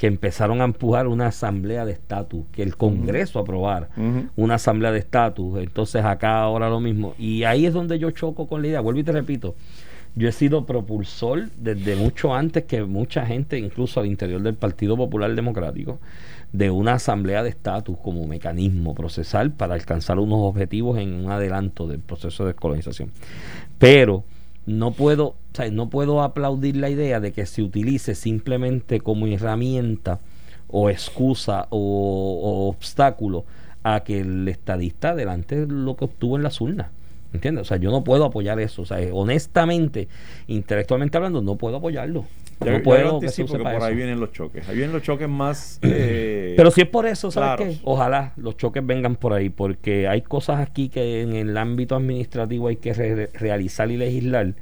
[0.00, 4.28] que empezaron a empujar una asamblea de estatus, que el Congreso aprobara Ujú.
[4.36, 5.58] una asamblea de estatus.
[5.58, 7.14] Entonces acá ahora lo mismo.
[7.18, 8.80] Y ahí es donde yo choco con la idea.
[8.80, 9.54] Vuelvo y te repito.
[10.16, 14.96] Yo he sido propulsor desde mucho antes que mucha gente, incluso al interior del Partido
[14.96, 16.00] Popular Democrático,
[16.50, 21.86] de una asamblea de estatus como mecanismo procesal para alcanzar unos objetivos en un adelanto
[21.86, 23.10] del proceso de descolonización.
[23.78, 24.24] Pero
[24.66, 29.26] no puedo, o sea, no puedo aplaudir la idea de que se utilice simplemente como
[29.26, 30.20] herramienta
[30.68, 33.44] o excusa o, obstáculo
[33.82, 36.88] a que el estadista adelante lo que obtuvo en las urnas.
[37.32, 37.62] ¿Entiendes?
[37.62, 38.82] O sea, yo no puedo apoyar eso.
[38.82, 40.08] O sea, honestamente,
[40.48, 42.26] intelectualmente hablando, no puedo apoyarlo.
[42.60, 44.68] Ya- no ya puedo que se use para por ahí vienen los choques.
[44.68, 45.78] Ahí vienen los choques más.
[45.82, 47.74] eh, Pero si es por eso, ¿sabes claros.
[47.76, 47.80] qué?
[47.84, 52.68] Ojalá los choques vengan por ahí, porque hay cosas aquí que en el ámbito administrativo
[52.68, 54.54] hay que re- realizar y legislar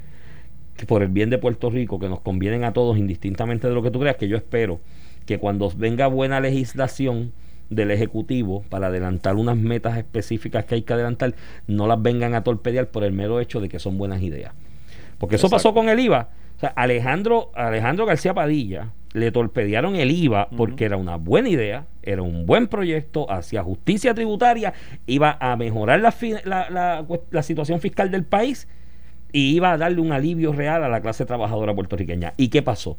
[0.76, 3.82] que por el bien de Puerto Rico, que nos convienen a todos, indistintamente de lo
[3.82, 4.78] que tú creas, que yo espero
[5.26, 7.32] que cuando venga buena legislación
[7.68, 11.34] del Ejecutivo para adelantar unas metas específicas que hay que adelantar,
[11.66, 14.52] no las vengan a torpedear por el mero hecho de que son buenas ideas.
[15.18, 16.28] Porque eso pasó con el IVA.
[16.58, 21.86] O sea, Alejandro, Alejandro García Padilla le torpedearon el IVA porque era una buena idea,
[22.02, 24.74] era un buen proyecto, hacia justicia tributaria,
[25.06, 26.12] iba a mejorar la,
[26.44, 28.66] la, la, situación fiscal del país
[29.30, 32.34] y iba a darle un alivio real a la clase trabajadora puertorriqueña.
[32.36, 32.98] ¿Y qué pasó?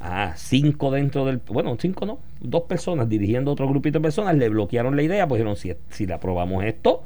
[0.00, 1.40] Ah, cinco dentro del.
[1.46, 5.38] Bueno, cinco no, dos personas dirigiendo otro grupito de personas le bloquearon la idea, pues
[5.38, 7.04] dijeron: si, si le aprobamos esto,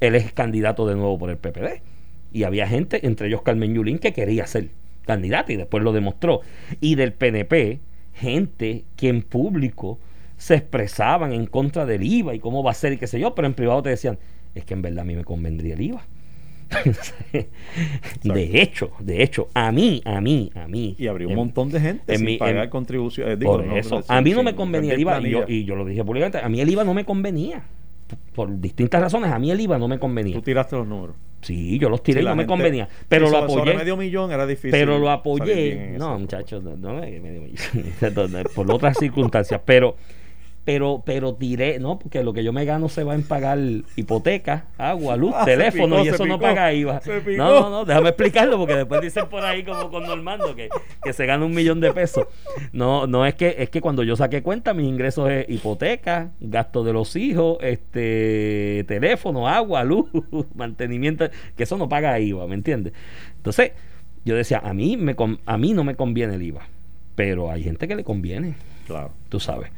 [0.00, 1.80] él es candidato de nuevo por el PPD.
[2.30, 4.68] Y había gente, entre ellos Carmen Yulín, que quería ser
[5.10, 6.40] candidato y después lo demostró.
[6.80, 7.80] Y del PNP,
[8.14, 9.98] gente que en público
[10.36, 13.34] se expresaban en contra del IVA y cómo va a ser y qué sé yo,
[13.34, 14.18] pero en privado te decían,
[14.54, 16.06] es que en verdad a mí me convendría el IVA.
[18.22, 20.94] de hecho, de hecho, a mí, a mí, a mí.
[20.96, 23.36] Y habría un montón de gente en sin pagar contribuciones.
[23.38, 26.04] por eso, a mí no me convenía el IVA, y yo, y yo, lo dije
[26.04, 27.64] públicamente, a mí el IVA no me convenía.
[28.40, 30.34] Por, distintas razones, a mí el IVA no me convenía.
[30.34, 31.14] Tú tiraste los números.
[31.42, 32.88] Sí, yo los tiré y no me convenía.
[33.06, 33.74] Pero lo apoyé.
[33.74, 34.70] medio millón era difícil.
[34.70, 35.96] Pero lo apoyé.
[35.98, 38.44] No, muchachos, no, no, medio millón.
[38.54, 39.60] por otras circunstancias.
[39.62, 39.96] Pero
[40.64, 43.58] pero pero tiré, no, porque lo que yo me gano se va en pagar
[43.96, 47.00] hipoteca, agua, luz, ah, teléfono y eso no paga IVA.
[47.36, 50.68] No, no, no, déjame explicarlo porque después dicen por ahí como con Normando que,
[51.02, 52.26] que se gana un millón de pesos.
[52.72, 56.84] No, no es que es que cuando yo saqué cuenta mis ingresos es hipoteca, gasto
[56.84, 60.10] de los hijos, este teléfono, agua, luz,
[60.54, 62.92] mantenimiento, que eso no paga IVA, ¿me entiendes?
[63.36, 63.72] Entonces,
[64.24, 66.68] yo decía, a mí me a mí no me conviene el IVA,
[67.14, 68.54] pero hay gente que le conviene.
[68.86, 69.12] Claro.
[69.28, 69.70] Tú sabes.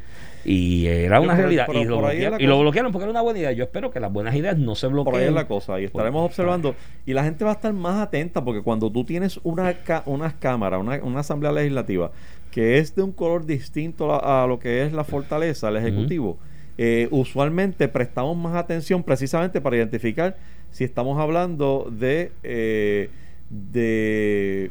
[0.44, 1.66] Y era una realidad.
[2.38, 3.52] y, lo bloquearon, porque era una buena idea.
[3.52, 5.12] Yo espero que las buenas ideas no se bloqueen.
[5.12, 5.80] Por ahí es la cosa.
[5.80, 6.74] Y estaremos observando.
[7.06, 9.74] Y la gente va a estar más atenta porque cuando tú tienes una,
[10.06, 12.10] unas cámaras, una, asamblea legislativa
[12.50, 16.38] que es de un color distinto a, lo que es la fortaleza, el Ejecutivo,
[16.76, 20.36] eh, usualmente prestamos más atención precisamente para identificar
[20.70, 23.10] si estamos hablando de, eh,
[23.50, 24.70] de,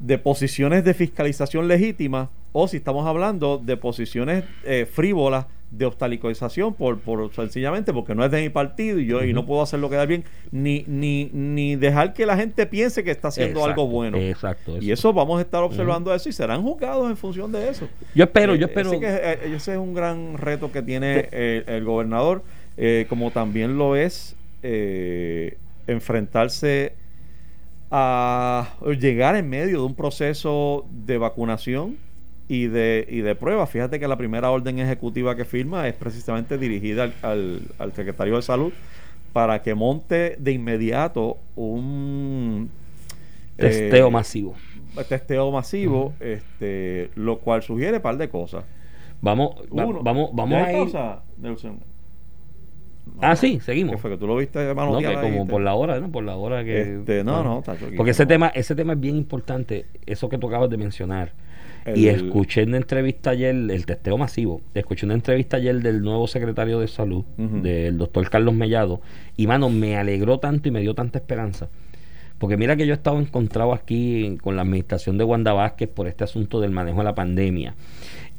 [0.00, 6.74] de posiciones de fiscalización legítimas o si estamos hablando de posiciones eh, frívolas de obstaculización
[6.74, 9.88] por, por sencillamente porque no es de mi partido y yo y no puedo hacerlo
[9.88, 14.18] quedar bien ni ni ni dejar que la gente piense que está haciendo algo bueno.
[14.18, 15.12] exacto y eso.
[15.12, 17.86] vamos a estar observando eso y serán juzgados en función de eso.
[18.16, 18.98] Yo espero yo eh, espero.
[18.98, 22.42] que eh, ese es un gran reto que tiene el, gobernador
[23.08, 24.34] como también lo es
[25.86, 26.94] enfrentarse
[27.90, 31.96] a llegar en medio de un proceso de vacunación
[32.48, 33.66] y de, y de prueba.
[33.66, 38.42] Fíjate que la primera orden ejecutiva que firma es precisamente dirigida al, al, secretario de
[38.42, 38.72] salud
[39.32, 42.70] para que monte de inmediato un
[43.56, 44.54] testeo eh, masivo.
[45.08, 48.64] Testeo masivo, este, lo cual sugiere un par de cosas.
[49.20, 50.88] Vamos, vamos, vamos a ir.
[53.20, 54.00] Ah, sí, seguimos.
[54.00, 56.10] fue que tú lo viste no, que como por la hora, ¿no?
[56.10, 56.98] Por la hora que.
[56.98, 57.62] Este, no, no,
[57.96, 61.32] Porque ese tema, ese tema es bien importante, eso que tú acabas de mencionar
[61.94, 66.80] y escuché una entrevista ayer, el testeo masivo, escuché una entrevista ayer del nuevo secretario
[66.80, 69.00] de salud, del doctor Carlos Mellado,
[69.36, 71.68] y mano, me alegró tanto y me dio tanta esperanza.
[72.38, 76.06] Porque mira que yo he estado encontrado aquí con la administración de Wanda Vázquez por
[76.06, 77.74] este asunto del manejo de la pandemia.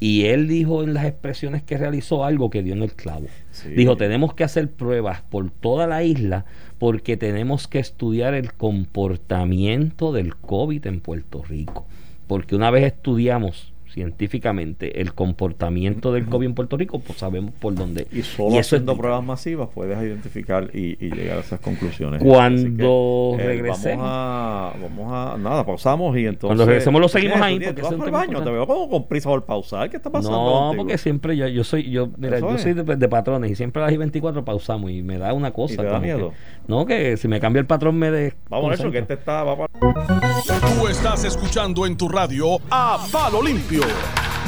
[0.02, 3.28] Y él dijo en las expresiones que realizó algo que dio en el clavo.
[3.74, 6.44] Dijo, tenemos que hacer pruebas por toda la isla
[6.78, 11.86] porque tenemos que estudiar el comportamiento del COVID en Puerto Rico
[12.32, 17.76] porque una vez estudiamos científicamente el comportamiento del COVID en Puerto Rico, pues sabemos por
[17.76, 18.08] dónde.
[18.12, 22.24] Y solo haciendo pruebas masivas puedes identificar y, llegar a esas conclusiones.
[22.24, 24.06] Cuando eh, regresemos.
[24.06, 25.38] Vamos a, vamos a.
[25.38, 26.48] Nada, pausamos y entonces.
[26.48, 27.60] Cuando regresemos lo seguimos ahí.
[27.60, 29.90] Porque vas al baño, te veo como con prisa por pausar.
[29.90, 30.72] ¿Qué está pasando?
[30.72, 33.88] No, porque siempre yo, yo soy, yo, mira, yo soy de, patrones y siempre a
[33.88, 35.74] las 24 pausamos y me da una cosa.
[35.74, 36.32] ¿Y te da miedo?
[36.68, 38.34] no, que si me cambia el patrón me de.
[38.50, 39.44] Vamos a eso, que este está.
[39.44, 43.81] Va Tú estás escuchando en tu radio a Palo Limpio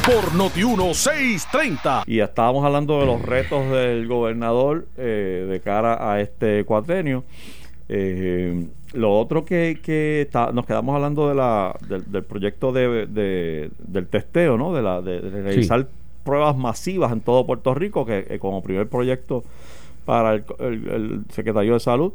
[0.06, 2.04] por Noti 1630.
[2.08, 7.24] Y estábamos hablando de los retos del gobernador eh, de cara a este cuatrenio.
[7.89, 14.58] Eh, lo otro que, que nos quedamos hablando de la, del, proyecto de, del testeo,
[14.58, 14.74] ¿no?
[14.74, 15.88] De, la, de, realizar
[16.24, 19.43] pruebas masivas en todo Puerto Rico, que eh, como primer proyecto
[20.06, 22.13] para el, el secretario de Salud.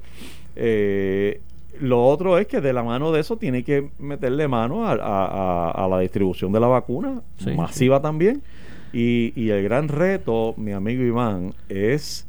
[0.57, 1.41] Eh,
[1.81, 5.99] lo otro es que de la mano de eso tiene que meterle mano a, la
[6.01, 7.23] distribución de la vacuna,
[7.57, 8.43] masiva también.
[8.93, 12.27] Y, el gran reto, mi amigo Iván, es,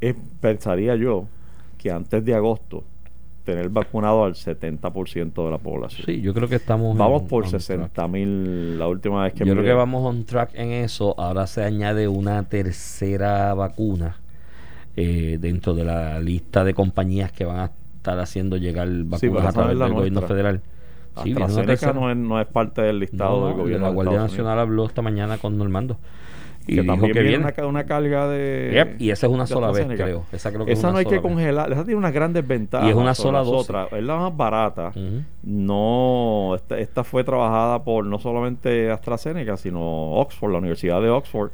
[0.00, 1.26] es, pensaría yo,
[1.78, 2.84] que antes de agosto
[3.44, 6.06] tener vacunado al 70% de la población.
[6.06, 6.96] Sí, yo creo que estamos.
[6.96, 7.60] Vamos en- por on track.
[7.60, 11.14] 60 mil la última vez que Yo creo que vamos on track en eso.
[11.18, 14.16] Ahora se añade una tercera vacuna
[14.96, 17.70] eh, dentro de la lista de compañías que van a
[18.04, 20.60] estar haciendo llegar vacunas pero a través del gobierno federal.
[21.22, 24.10] Sí, AstraZeneca no es, no es parte del listado No, del no, gobierno la Guardia
[24.12, 24.30] Unidos.
[24.32, 25.96] Nacional habló esta mañana con Normando.
[26.66, 28.70] Y que dijo también que viene una, ca- una carga de.
[28.72, 30.24] Yep, y esa es una sola vez, creo.
[30.32, 31.70] Esa creo que es una no hay que congelar.
[31.72, 32.86] Esa tiene unas grandes ventajas.
[32.88, 33.68] Y es una sola dosis.
[33.70, 33.92] otras.
[33.92, 34.92] Es la más barata.
[35.42, 39.80] No, esta, esta fue trabajada por no solamente AstraZeneca, sino
[40.14, 41.50] Oxford, la Universidad de Oxford.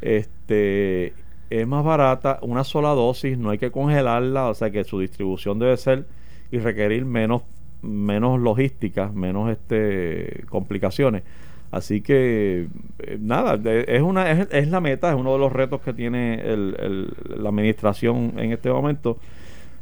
[0.00, 1.12] Este
[1.50, 5.58] es más barata, una sola dosis, no hay que congelarla, o sea que su distribución
[5.58, 6.06] debe ser
[6.50, 7.42] y requerir menos
[7.80, 11.22] menos logística, menos este complicaciones.
[11.70, 12.66] Así que
[12.98, 13.54] eh, nada,
[13.86, 17.42] es una es, es la meta, es uno de los retos que tiene el- el-
[17.42, 19.18] la administración en este momento.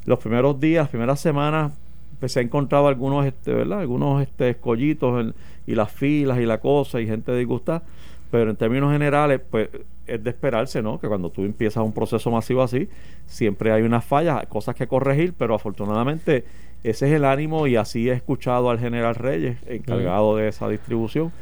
[0.05, 1.73] Los primeros días, las primeras semanas,
[2.21, 3.81] pues se ha encontrado algunos, este, ¿verdad?
[3.81, 5.33] Algunos este, escollitos
[5.67, 7.83] y las filas y la cosa y gente disgustada.
[8.31, 9.69] Pero en términos generales, pues
[10.07, 11.01] es de esperarse, ¿no?
[11.01, 12.89] Que cuando tú empiezas un proceso masivo así,
[13.27, 16.45] siempre hay unas fallas, cosas que corregir, pero afortunadamente
[16.85, 21.33] ese es el ánimo y así he escuchado al general Reyes, encargado de esa distribución,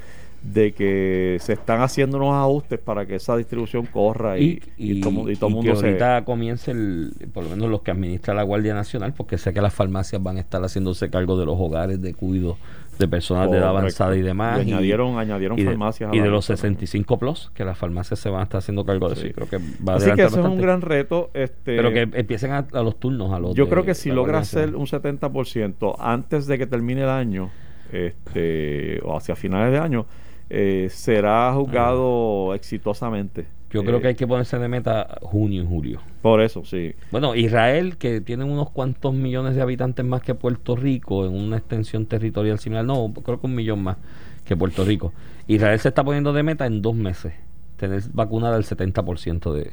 [0.43, 5.31] de que se están haciendo unos ajustes para que esa distribución corra y, y, todo,
[5.31, 5.87] y todo y que mundo se...
[5.87, 9.63] ahorita comience el, por lo menos los que administra la Guardia Nacional, porque sé que
[9.63, 12.59] las farmacias van a estar haciéndose cargo de los hogares de cuidado
[12.99, 14.59] de personas de edad avanzada y demás.
[14.59, 16.79] Y añadieron- añadieron y de, farmacias a y de los lista también.
[16.81, 19.23] 65 plus, que las farmacias se van a estar haciendo cargo de eso.
[19.23, 19.29] Sí.
[19.29, 21.31] y creo que va a Así que ese es un gran reto.
[21.35, 23.33] Este, Pero que empiecen a, a los turnos.
[23.33, 27.03] A los Yo de creo que si logra hacer un 70% antes de que termine
[27.03, 27.51] el año,
[27.93, 30.07] este, o hacia finales de año,
[30.51, 33.47] eh, será juzgado exitosamente.
[33.71, 36.01] Yo Eh, creo que hay que ponerse de meta junio y julio.
[36.23, 36.95] Por eso, sí.
[37.11, 41.57] Bueno, Israel, que tiene unos cuantos millones de habitantes más que Puerto Rico, en una
[41.57, 43.97] extensión territorial similar, no, creo que un millón más
[44.45, 45.13] que Puerto Rico.
[45.49, 47.33] Israel se está poniendo de meta en dos meses,
[47.77, 49.73] tener vacunada el 70% de,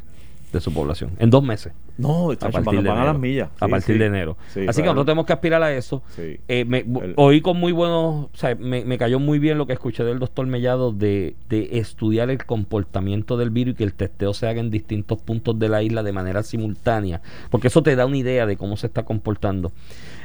[0.51, 1.11] de su población.
[1.19, 1.73] En dos meses.
[1.97, 3.49] No, A chacho, partir, van, de van a las millas.
[3.59, 3.99] a partir sí.
[3.99, 4.37] de enero.
[4.53, 6.01] Sí, Así que nosotros tenemos que aspirar a eso.
[6.17, 9.67] Eh, me, El- oí con muy buenos, o sea, me, me cayó muy bien lo
[9.67, 13.93] que escuché del doctor Mellado de, de estudiar el comportamiento del virus y que el
[13.93, 17.95] testeo se haga en distintos puntos de la isla de manera simultánea, porque eso te
[17.95, 19.71] da una idea de cómo se está comportando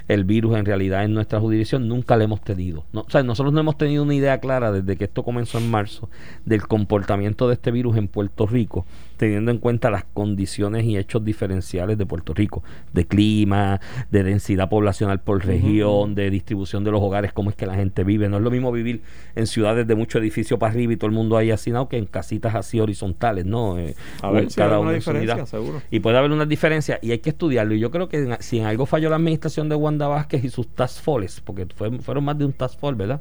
[0.08, 1.88] el virus en realidad en nuestra jurisdicción.
[1.88, 2.84] Nunca lo hemos tenido.
[2.92, 5.68] No, o sea, nosotros no hemos tenido una idea clara desde que esto comenzó en
[5.70, 6.08] marzo
[6.44, 8.86] del comportamiento de este virus en Puerto Rico,
[9.16, 14.68] teniendo en cuenta las condiciones y hechos diferenciales de Puerto Rico, de clima, de densidad
[14.68, 18.28] poblacional por región, de distribución de los hogares, cómo es que la gente vive.
[18.28, 19.02] No es lo mismo vivir
[19.34, 22.06] en ciudades de mucho edificio para arriba y todo el mundo ahí hacinado que en
[22.06, 23.78] casitas así horizontales, ¿no?
[23.78, 25.82] Eh, A ver si en su diferencia, seguro.
[25.90, 27.74] Y puede haber una diferencia y hay que estudiarlo.
[27.74, 30.50] Y yo creo que en- si en algo falló la administración de Wanda Vázquez y
[30.50, 33.20] sus task forces, porque fue- fueron más de un task force, ¿verdad?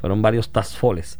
[0.00, 1.18] Fueron varios task forces.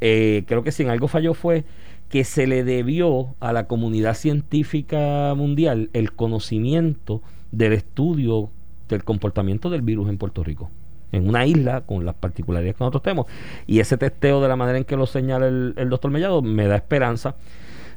[0.00, 1.64] Eh, creo que si en algo falló fue
[2.12, 7.22] que se le debió a la comunidad científica mundial el conocimiento
[7.52, 8.50] del estudio
[8.90, 10.70] del comportamiento del virus en Puerto Rico.
[11.10, 13.26] En una isla con las particularidades que nosotros tenemos.
[13.66, 16.66] Y ese testeo de la manera en que lo señala el, el doctor Mellado me
[16.66, 17.34] da esperanza.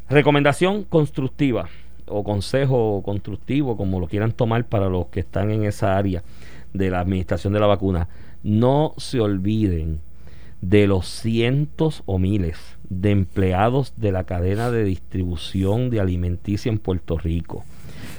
[0.10, 1.68] Recomendación constructiva
[2.08, 6.24] o consejo constructivo, como lo quieran tomar para los que están en esa área
[6.72, 8.08] de la administración de la vacuna.
[8.44, 10.00] No se olviden
[10.70, 12.58] de los cientos o miles
[12.90, 17.64] de empleados de la cadena de distribución de alimenticia en Puerto Rico.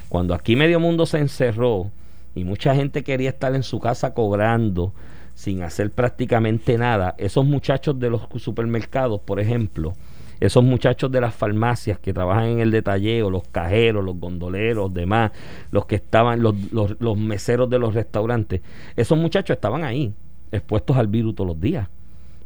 [0.07, 1.91] Cuando aquí medio mundo se encerró
[2.35, 4.93] y mucha gente quería estar en su casa cobrando
[5.35, 9.93] sin hacer prácticamente nada, esos muchachos de los supermercados, por ejemplo,
[10.39, 15.31] esos muchachos de las farmacias que trabajan en el detalleo, los cajeros, los gondoleros, demás,
[15.71, 18.61] los que estaban, los, los, los meseros de los restaurantes,
[18.95, 20.13] esos muchachos estaban ahí,
[20.51, 21.87] expuestos al virus todos los días,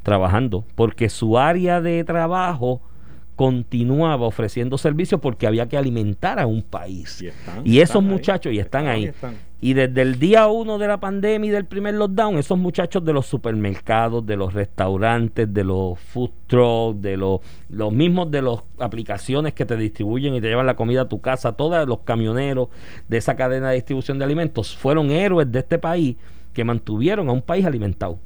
[0.03, 2.81] trabajando, porque su área de trabajo
[3.35, 7.21] continuaba ofreciendo servicios porque había que alimentar a un país.
[7.21, 8.11] Y están- Y esos están ahí.
[8.11, 9.03] muchachos, y están Están ahí.
[9.03, 9.35] ahí, están.
[9.63, 13.13] Y desde el día uno de la pandemia y del primer lockdown, esos muchachos de
[13.13, 18.57] los supermercados, de los restaurantes, de los food trucks, de los, los mismos de las
[18.79, 22.69] aplicaciones que te distribuyen y te llevan la comida a tu casa, todos los camioneros
[23.07, 26.15] de esa cadena de distribución de alimentos, fueron héroes de este país
[26.53, 28.19] que mantuvieron a un país alimentado.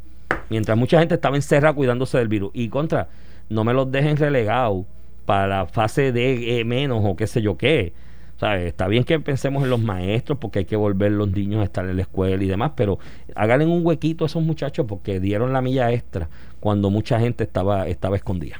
[0.49, 2.51] Mientras mucha gente estaba encerrada cuidándose del virus.
[2.53, 3.09] Y contra,
[3.49, 4.85] no me los dejen relegados
[5.25, 7.93] para la fase de menos o qué sé yo qué.
[8.37, 11.63] Sea, está bien que pensemos en los maestros porque hay que volver los niños a
[11.63, 12.99] estar en la escuela y demás, pero
[13.33, 16.27] háganle un huequito a esos muchachos porque dieron la milla extra
[16.59, 18.57] cuando mucha gente estaba, estaba escondida.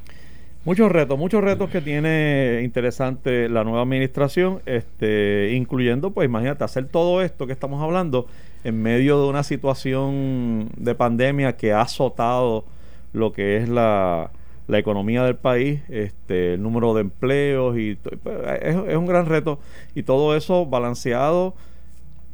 [0.64, 6.86] Muchos retos, muchos retos que tiene interesante la nueva administración, este, incluyendo, pues imagínate, hacer
[6.86, 8.28] todo esto que estamos hablando
[8.66, 12.66] en medio de una situación de pandemia que ha azotado
[13.14, 14.32] lo que es la,
[14.68, 19.60] la economía del país, este, el número de empleos, y pues, es, un gran reto.
[19.94, 21.54] Y todo eso balanceado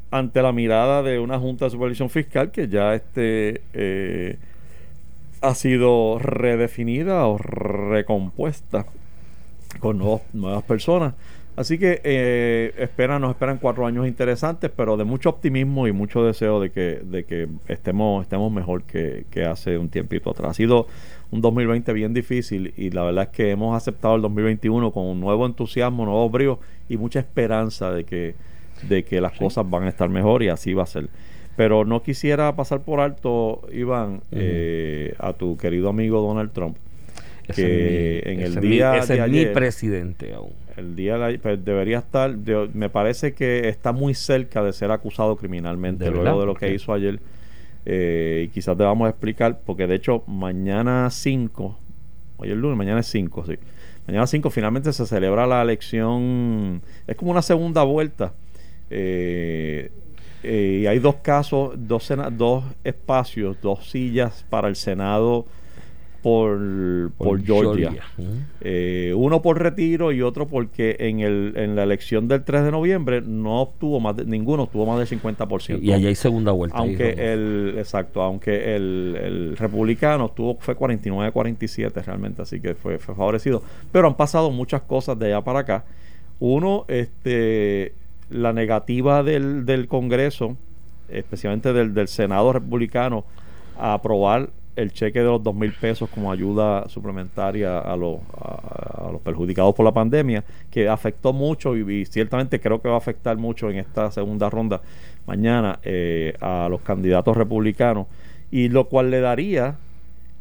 [0.10, 4.38] ante la mirada de una Junta de Supervisión Fiscal que ya este, eh,
[5.42, 8.86] ha sido redefinida o recompuesta
[9.80, 11.14] con nuevas personas.
[11.56, 16.24] Así que eh, esperan, nos esperan cuatro años interesantes, pero de mucho optimismo y mucho
[16.24, 20.52] deseo de que, de que estemos, estemos mejor que, que hace un tiempito atrás.
[20.52, 20.88] Ha sido
[21.32, 25.20] un 2020 bien difícil y la verdad es que hemos aceptado el 2021 con un
[25.20, 26.60] nuevo entusiasmo, nuevo brío
[26.90, 28.36] y mucha esperanza de que,
[28.88, 31.10] de que las cosas van a estar mejor y así va a ser.
[31.56, 36.78] Pero no quisiera pasar por alto, Iván, eh, a tu querido amigo Donald Trump,
[37.54, 40.54] que en el día ese de es mi ayer, presidente aún.
[40.82, 44.92] El día de pues, debería estar, de- me parece que está muy cerca de ser
[44.92, 46.40] acusado criminalmente ¿De luego verdad?
[46.42, 47.20] de lo ¿Por que hizo ayer.
[47.86, 51.78] Eh, y quizás te vamos a explicar, porque de hecho mañana 5,
[52.38, 53.56] hoy es lunes, mañana es 5, sí.
[54.08, 58.34] Mañana 5 finalmente se celebra la elección, es como una segunda vuelta.
[58.90, 59.90] Eh,
[60.44, 65.46] eh, y hay dos casos, dos, sena- dos espacios, dos sillas para el Senado
[66.22, 67.94] por, por, Georgia.
[68.62, 72.72] Eh, uno por retiro y otro porque en, el, en la elección del 3 de
[72.72, 75.82] noviembre no obtuvo más de, ninguno obtuvo más del 50%.
[75.82, 76.78] Y allá hay segunda vuelta.
[76.78, 83.16] aunque el exacto, aunque el, el republicano tuvo fue 49-47 realmente, así que fue, fue
[83.16, 85.86] favorecido, pero han pasado muchas cosas de allá para acá.
[86.40, 87.94] Uno, este
[88.30, 90.56] la negativa del, del Congreso,
[91.10, 93.26] especialmente del, del Senado republicano,
[93.78, 99.08] a aprobar el cheque de los dos mil pesos como ayuda suplementaria a los, a,
[99.08, 102.96] a los perjudicados por la pandemia, que afectó mucho y, y ciertamente creo que va
[102.96, 104.82] a afectar mucho en esta segunda ronda
[105.28, 108.08] mañana eh, a los candidatos republicanos,
[108.50, 109.76] y lo cual le daría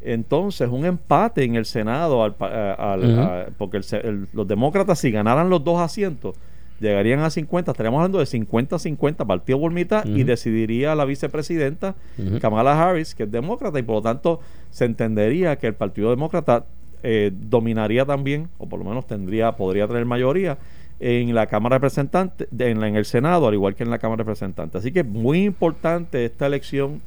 [0.02, 4.98] entonces un empate en el Senado, al, a- al- a- porque el el- los demócratas
[4.98, 6.36] si ganaran los dos asientos,
[6.80, 11.94] llegarían a 50, estaríamos hablando de 50-50 partido por mitad y decidiría la vicepresidenta.
[12.40, 14.40] Kamala Harris, que es demócrata, y por lo tanto
[14.70, 16.64] se entendería que el Partido Demócrata
[17.02, 20.58] eh, dominaría también, o por lo menos tendría, podría tener mayoría
[21.00, 23.98] en la Cámara de Representantes, en, la- en el Senado, al igual que en la
[23.98, 24.80] Cámara de Representantes.
[24.80, 27.00] Así que muy importante esta elección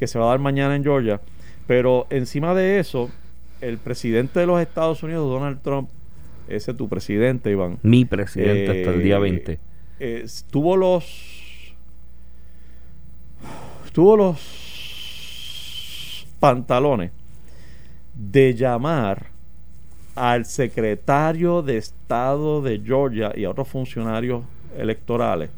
[0.00, 1.20] que se va a dar mañana en Georgia.
[1.68, 3.08] Pero encima de eso,
[3.60, 5.88] el presidente de los Estados Unidos, Donald Trump,
[6.48, 9.58] ese tu presidente, Iván, Mi presidente hasta el día eh, 20.
[10.00, 11.74] eh, tuvo los
[13.92, 17.10] tuvo los pantalones
[18.14, 19.26] de llamar
[20.14, 24.42] al secretario de Estado de Georgia y a otros funcionarios
[24.76, 25.50] electorales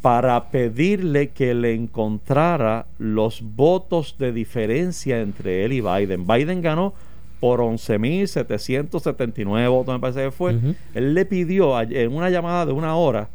[0.00, 6.26] para pedirle que le encontrara los votos de diferencia entre él y Biden.
[6.26, 6.92] Biden ganó
[7.44, 10.56] por 11.779 votos, me parece que fue.
[10.94, 13.28] Él le pidió en una llamada de una hora,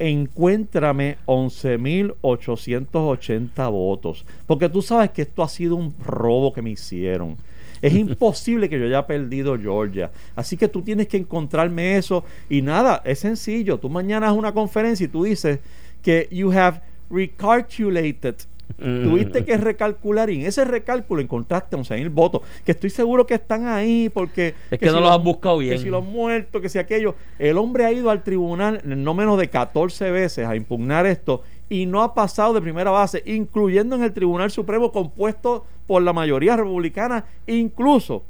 [0.00, 4.26] encuéntrame 11.880 votos.
[4.48, 7.36] Porque tú sabes que esto ha sido un robo que me hicieron.
[7.80, 10.10] Es imposible que yo haya perdido Georgia.
[10.34, 12.24] Así que tú tienes que encontrarme eso.
[12.50, 13.78] Y nada, es sencillo.
[13.78, 15.60] Tú mañana haz una conferencia y tú dices
[16.02, 18.34] que you have recalculated.
[18.76, 22.42] Tuviste que recalcular y en ese recálculo encontraste 11.000 votos.
[22.64, 24.54] Que estoy seguro que están ahí porque...
[24.70, 25.74] Es que no los los has buscado bien.
[25.74, 27.14] Que si los muertos, que si aquello.
[27.38, 31.86] El hombre ha ido al tribunal no menos de 14 veces a impugnar esto y
[31.86, 36.56] no ha pasado de primera base, incluyendo en el Tribunal Supremo compuesto por la mayoría
[36.56, 38.22] republicana, incluso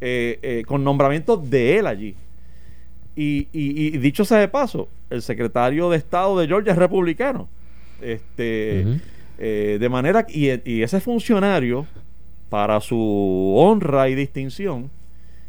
[0.00, 2.14] eh, eh, con nombramientos de él allí.
[3.16, 7.48] Y, y- y dicho sea de paso, el secretario de Estado de Georgia es republicano.
[8.00, 8.84] Este.
[9.38, 11.86] Eh, de manera y, y ese funcionario,
[12.48, 14.90] para su honra y distinción,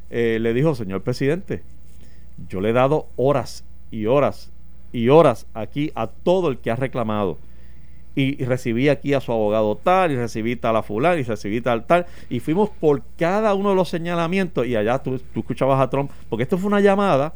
[0.09, 1.61] eh, le dijo, señor presidente,
[2.49, 4.51] yo le he dado horas y horas
[4.91, 7.37] y horas aquí a todo el que ha reclamado.
[8.15, 11.85] Y, recibí aquí a su abogado tal, y recibí tal a fulano, y recibí tal
[11.85, 15.89] tal, y fuimos por cada uno de los señalamientos, y allá tú, tú escuchabas a
[15.89, 17.33] Trump, porque esto fue una llamada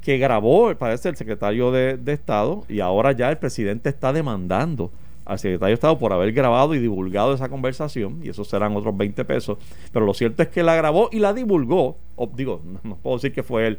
[0.00, 4.92] que grabó, parece, el secretario de, de Estado, y ahora ya el presidente está demandando
[5.26, 8.96] al secretario de Estado por haber grabado y divulgado esa conversación, y eso serán otros
[8.96, 9.58] 20 pesos,
[9.92, 13.32] pero lo cierto es que la grabó y la divulgó, o, digo, no, puedo decir
[13.32, 13.78] que fue él,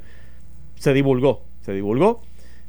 [0.75, 2.21] se divulgó, se divulgó.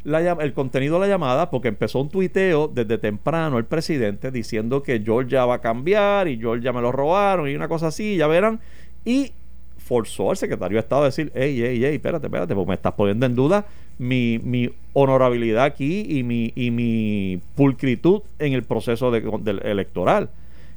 [0.05, 4.83] La el contenido de la llamada porque empezó un tuiteo desde temprano el presidente diciendo
[4.83, 8.29] que Georgia va a cambiar y Georgia me lo robaron y una cosa así, ya
[8.29, 8.61] verán,
[9.05, 9.33] y
[9.77, 12.93] forzó al secretario de Estado a decir, hey, hey, hey, espérate, espérate, porque me estás
[12.93, 13.67] poniendo en duda
[13.99, 20.31] mi, mi honorabilidad aquí y mi, y mi pulcritud en el proceso de, del electoral.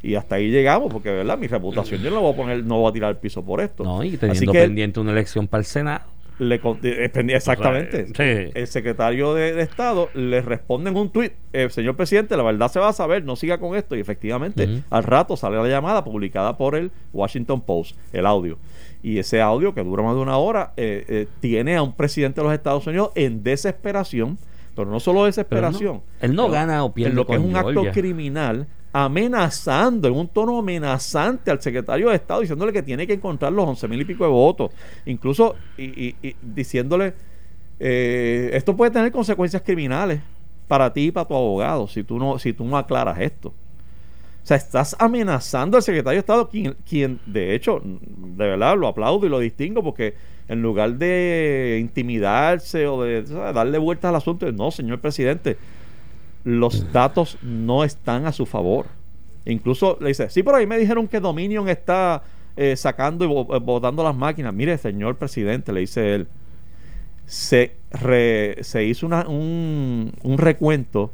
[0.03, 2.89] Y hasta ahí llegamos, porque verdad, mi reputación yo no voy a poner, no voy
[2.89, 3.83] a tirar el piso por esto.
[3.83, 6.05] No, y teniendo pendiente una elección para el Senado.
[6.39, 8.07] Le, eh, exactamente.
[8.55, 12.79] El secretario de, Estado le responde en un tuit, eh, señor presidente, la verdad se
[12.79, 13.95] va a saber, no siga con esto.
[13.95, 18.57] Y efectivamente, al rato sale la llamada publicada por el Washington Post, el audio.
[19.03, 22.45] Y ese audio, que dura más de una hora, eh, tiene a un presidente de
[22.45, 24.37] los Estados Unidos en desesperación,
[24.75, 26.01] pero no solo desesperación.
[26.21, 27.15] él no gana o pierde.
[27.15, 32.41] lo que es un acto criminal amenazando, en un tono amenazante al secretario de Estado,
[32.41, 34.71] diciéndole que tiene que encontrar los once mil y pico de votos,
[35.05, 37.13] incluso y, diciéndole,
[37.79, 40.21] eh, esto puede tener consecuencias criminales
[40.67, 43.53] para ti y para tu abogado si tú no, si tú no aclaras esto.
[44.43, 48.87] O sea, estás amenazando al secretario de Estado, quien, quien de hecho, de verdad lo
[48.87, 50.15] aplaudo y lo distingo porque
[50.47, 55.57] en lugar de intimidarse o de darle vueltas al asunto, no, señor presidente,
[56.43, 58.87] los datos no están a su favor.
[59.45, 62.23] Incluso le dice, sí, pero ahí me dijeron que Dominion está
[62.57, 63.27] eh, sacando y
[63.59, 64.53] votando las máquinas.
[64.53, 66.27] Mire, señor presidente, le dice él,
[67.25, 67.75] se,
[68.61, 71.11] se hizo una, un, un recuento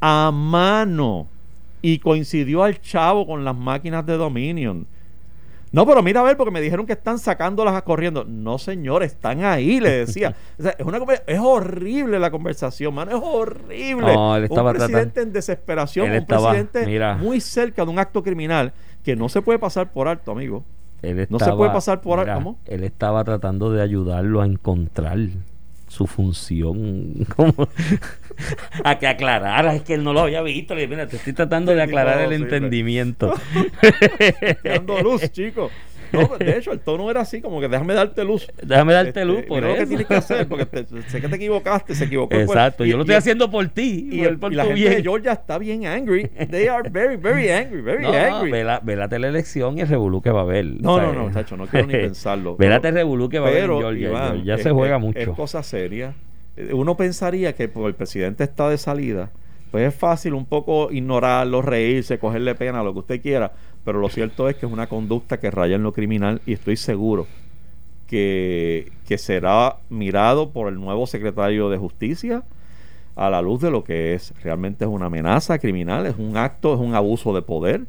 [0.00, 1.26] a mano
[1.82, 4.86] y coincidió al chavo con las máquinas de Dominion.
[5.72, 8.24] No, pero mira a ver, porque me dijeron que están sacándolas corriendo.
[8.24, 10.34] No, señor, están ahí, le decía.
[10.58, 14.16] es, una, es horrible la conversación, mano, es horrible.
[14.16, 18.72] un presidente en desesperación, un presidente muy cerca de un acto criminal
[19.04, 20.64] que no se puede pasar por alto, amigo.
[21.28, 22.56] no se puede pasar por alto.
[22.66, 25.18] Él estaba tratando de ayudarlo a encontrar
[25.90, 27.68] su función como
[28.84, 29.74] a que aclarara.
[29.74, 30.74] Es que él no lo había visto.
[30.74, 33.34] Le mira te estoy tratando de aclarar el entendimiento
[34.64, 35.72] dando luz chicos
[36.28, 38.50] no, de hecho, el tono era así, como que déjame darte luz.
[38.62, 39.68] Déjame darte este, luz por eso.
[39.68, 40.66] lo que tienes que hacer, porque
[41.08, 42.34] sé que te equivocaste, se equivocó.
[42.34, 44.08] Exacto, yo lo estoy haciendo por ti.
[44.10, 46.28] Y, el, la gente de Georgia está bien angry.
[46.50, 48.50] They are very, very angry, very angry.
[48.50, 50.64] Ve la, ve la teleelección y el revolú que va a haber.
[50.64, 52.56] No, no, no, chacho, no quiero ni pensarlo.
[52.56, 54.42] Ve la revolú que va a haber en Georgia.
[54.44, 55.18] ya se juega mucho.
[55.18, 56.14] Es cosa seria.
[56.72, 59.30] Uno pensaría que el presidente está de salida,
[59.70, 63.52] pues es fácil un poco ignorarlo, reírse, cogerle pena, lo que usted quiera
[63.84, 66.76] pero lo cierto es que es una conducta que raya en lo criminal y estoy
[66.76, 67.26] seguro
[68.10, 72.42] que, será mirado por el nuevo secretario de Justicia
[73.14, 74.34] a la luz de lo que es.
[74.42, 77.82] Realmente es una amenaza criminal, es un acto, es un abuso de poder,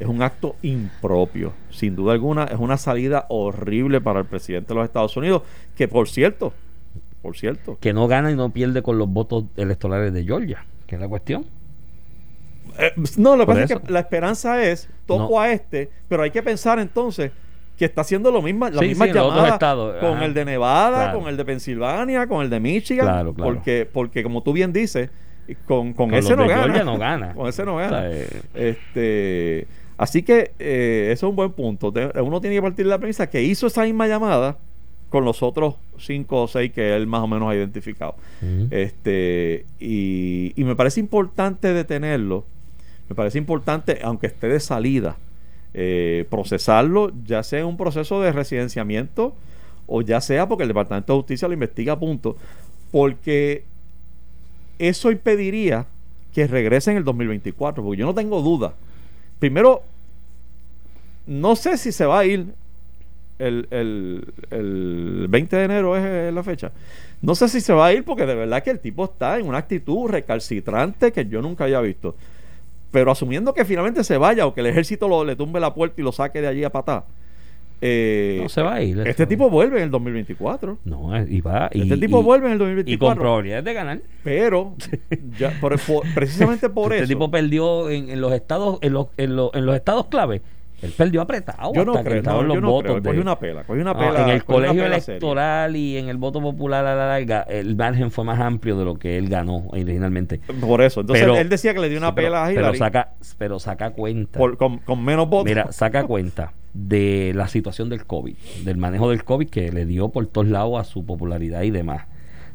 [0.00, 1.52] es un acto impropio.
[1.70, 5.42] Sin duda alguna, es una salida horrible para el presidente de los Estados Unidos,
[5.76, 6.52] que por cierto,
[7.22, 7.78] por cierto.
[7.80, 11.08] Que no gana y no pierde con los votos electorales de Georgia, que es la
[11.08, 11.46] cuestión.
[12.80, 16.30] Eh, no, lo que pasa es que la esperanza es, toco a este, pero hay
[16.30, 17.32] que pensar entonces
[17.80, 19.58] que está haciendo lo misma, la misma llamada
[20.00, 24.42] con el de Nevada, con el de Pensilvania, con el de Michigan, porque porque como
[24.42, 25.08] tú bien dices,
[25.66, 26.46] con, con, ese no
[26.98, 27.34] gana.
[27.34, 28.06] con ese no gana.
[28.54, 29.66] este,
[29.96, 31.92] así que eh, eso es un buen punto.
[32.22, 34.58] Uno tiene que partir de la premisa que hizo esa misma llamada
[35.08, 38.14] con los otros cinco o seis que él más o menos ha identificado.
[38.70, 42.44] este y, y me parece importante detenerlo
[43.10, 45.16] me parece importante, aunque esté de salida,
[45.74, 49.34] eh, procesarlo, ya sea en un proceso de residenciamiento
[49.88, 52.36] o ya sea porque el Departamento de Justicia lo investiga a punto,
[52.92, 53.64] porque
[54.78, 55.86] eso impediría
[56.32, 58.74] que regrese en el 2024, porque yo no tengo duda.
[59.40, 59.82] Primero,
[61.26, 62.46] no sé si se va a ir
[63.40, 63.66] el,
[64.50, 66.70] el 20 de enero es la fecha.
[67.22, 69.48] No sé si se va a ir porque de verdad que el tipo está en
[69.48, 72.14] una actitud recalcitrante que yo nunca había visto.
[72.90, 76.00] Pero asumiendo que finalmente se vaya o que el ejército lo, le tumbe la puerta
[76.00, 77.04] y lo saque de allí a patá.
[77.82, 79.00] Eh, no se va a ir.
[79.06, 80.78] Este tipo vuelve en el 2024.
[80.84, 81.70] No, y va.
[81.72, 82.92] este tipo vuelve en el 2024.
[82.92, 84.00] Y con probabilidades de ganar.
[84.22, 84.74] Pero,
[85.38, 85.58] ya,
[86.14, 87.04] precisamente por este eso.
[87.04, 90.42] Este tipo perdió en, los estados en los, en los, en los estados clave
[90.82, 91.72] él perdió apretado.
[91.74, 94.22] Yo no creo, no, los votos Cogí una pela, cogí una pela.
[94.22, 98.24] en el colegio electoral y en el voto popular a la larga, el margen fue
[98.24, 100.40] más amplio de lo que él ganó originalmente.
[100.60, 101.00] Por eso.
[101.00, 104.38] Entonces él decía que le dio una pela a Pero saca, pero saca cuenta.
[104.56, 105.46] con, menos votos.
[105.46, 110.10] Mira, saca cuenta de la situación del COVID, del manejo del COVID que le dio
[110.10, 112.06] por todos lados a su popularidad y demás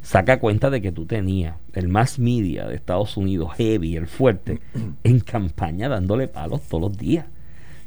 [0.06, 4.60] saca cuenta de que tú tenías el más media de Estados Unidos, heavy, el fuerte,
[5.04, 7.26] en campaña dándole palos todos los días.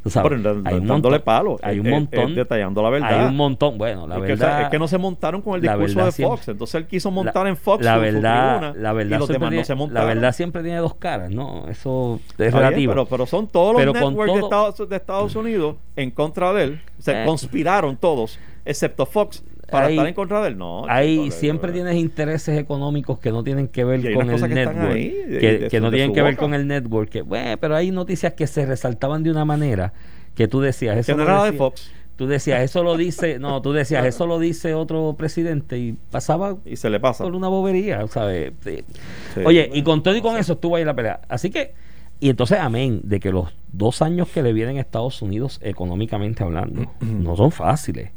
[0.03, 3.21] Tú sabes, Pero hay un dándole montón, palo, hay un montón, detallando la verdad.
[3.21, 5.43] Hay un montón, bueno, la es, que, o verdad sea, es que no se montaron
[5.43, 6.49] con el discurso verdad de siempre- Fox.
[6.49, 9.39] Entonces él quiso montar la- en Fox la verdad, tribuna, la verdad y los no
[9.39, 10.09] tiene- se montaron.
[10.09, 11.69] La verdad siempre tiene dos caras, ¿no?
[11.69, 12.93] Eso es bien, relativo.
[12.93, 16.65] pero, pero son todos los Pero networks de, Estados, de Estados Unidos en contra de
[16.65, 16.81] él.
[17.01, 17.25] Se Eh.
[17.27, 20.59] conspiraron todos, excepto Fox, para estar en contra de él.
[20.59, 24.93] No, Ahí siempre tienes intereses económicos que no tienen que ver con el que network.
[24.93, 27.09] ahí, de- que, de que su- no tienen que ver con el network.
[27.11, 29.93] Que, bueno, pero hay noticias que se resaltaban de una manera
[30.35, 30.97] que tú decías.
[30.97, 31.93] Eso Que no la de decía- Fox.
[32.17, 36.57] Tú decías, eso lo dice, no, tú decías, eso lo dice otro presidente y pasaba
[36.65, 37.23] Y se le pasa.
[37.23, 38.53] por una bobería, ¿sabes?
[38.65, 38.83] Sí.
[39.35, 39.41] Sí.
[39.47, 41.21] Oye, y con todo y con eso estuvo ahí la pelea.
[41.29, 41.75] Así que,
[42.19, 46.43] y entonces, amén, de que los dos años que le vienen a Estados Unidos, económicamente
[46.43, 48.11] hablando, no son fáciles.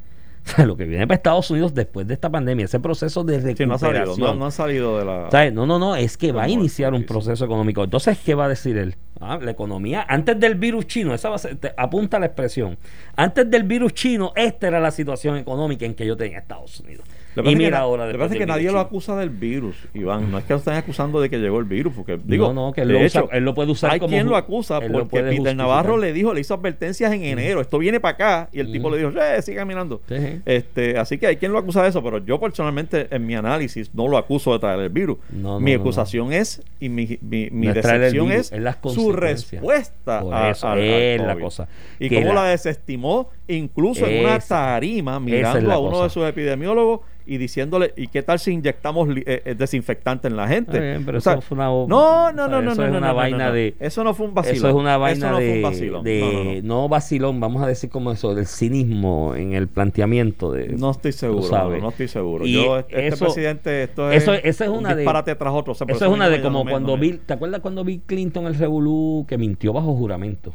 [0.51, 3.55] O sea, lo que viene para Estados Unidos después de esta pandemia, ese proceso de
[3.55, 4.27] Sí, no ha salido, recuperación.
[4.27, 5.51] no, no ha salido de la...
[5.51, 7.83] No, no, no, es que va a iniciar un proceso económico.
[7.83, 8.95] Entonces, ¿qué va a decir él?
[9.19, 12.77] Ah, la economía, antes del virus chino, esa va a ser- te- apunta la expresión.
[13.15, 17.05] Antes del virus chino, esta era la situación económica en que yo tenía Estados Unidos.
[17.35, 18.79] Lo Y que que mira na- ahora lo que pasa es que nadie virus lo
[18.81, 20.29] acusa del virus, Iván.
[20.31, 22.73] No es que lo estén acusando de que llegó el virus, porque digo, No, no,
[22.73, 24.79] que él de lo usa- hecho, él lo puede usar hay como quien lo acusa
[24.81, 25.55] lo porque puede Peter justificar.
[25.55, 28.89] Navarro le dijo, le hizo advertencias en enero, esto viene para acá y el tipo
[28.89, 30.01] le dijo, eh, sigue caminando.
[30.09, 30.15] Sí.
[30.45, 33.93] Este, así que hay quien lo acusa de eso, pero yo personalmente en mi análisis
[33.93, 35.17] no lo acuso de traer el virus.
[35.29, 35.79] No, no, mi no.
[35.79, 40.79] acusación es y mi, mi, mi decepción virus, es su respuesta Por a- eso, al
[40.79, 41.43] es la COVID.
[41.43, 41.67] cosa.
[41.99, 46.03] Y Que cómo la- la, desestimó incluso en una tarima es mirando a uno cosa.
[46.05, 50.47] de sus epidemiólogos y diciéndole, ¿y qué tal si inyectamos eh, eh, desinfectante en la
[50.47, 50.79] gente?
[50.79, 52.97] Bien, pero O sea, eso fue una no, no, no, no, eso no, es no,
[52.97, 54.57] una no, vaina de Eso no fue un vacilón.
[54.57, 56.03] Eso es una vaina de, fue un vacilón.
[56.03, 60.91] de- No, vacilón, vamos a decir como eso, del cinismo en el planteamiento de No
[60.91, 61.81] estoy seguro, sabes.
[61.81, 62.45] no, estoy seguro.
[62.45, 65.53] Y Yo, este eso- presidente, esto es, eso, esa es un una de disparate tras
[65.53, 65.73] otro.
[65.73, 68.55] o sea, eso es una de como cuando Bill, ¿te acuerdas cuando Bill Clinton el
[68.55, 70.53] revolú que mintió bajo juramento?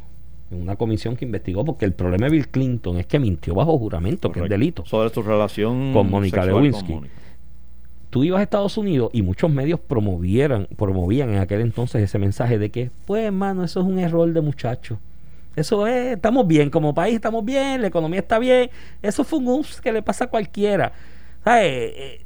[0.49, 3.77] En una comisión que investigó porque el problema de Bill Clinton es que mintió bajo
[3.77, 4.85] juramento, que es delito.
[4.85, 6.93] Sobre su relación Con Mónica Lewinsky.
[6.93, 7.07] con
[8.09, 12.57] tú ibas a Estados Unidos y muchos medios promovieran, promovían en aquel entonces ese mensaje
[12.57, 14.97] de que, pues hermano, eso es un error de muchacho.
[15.55, 18.69] Eso es, estamos bien, como país estamos bien, la economía está bien.
[19.01, 20.93] Eso fue un ups que le pasa a cualquiera.
[21.43, 21.65] ¿Sabes?
[21.65, 22.21] Eh,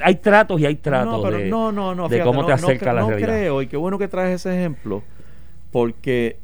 [0.00, 2.46] hay tratos y hay tratos No, pero de, no, no, no, de fíjate, cómo no,
[2.46, 3.28] te no acerca la no realidad.
[3.28, 5.02] creo, y qué bueno que traes ese ejemplo,
[5.70, 6.38] porque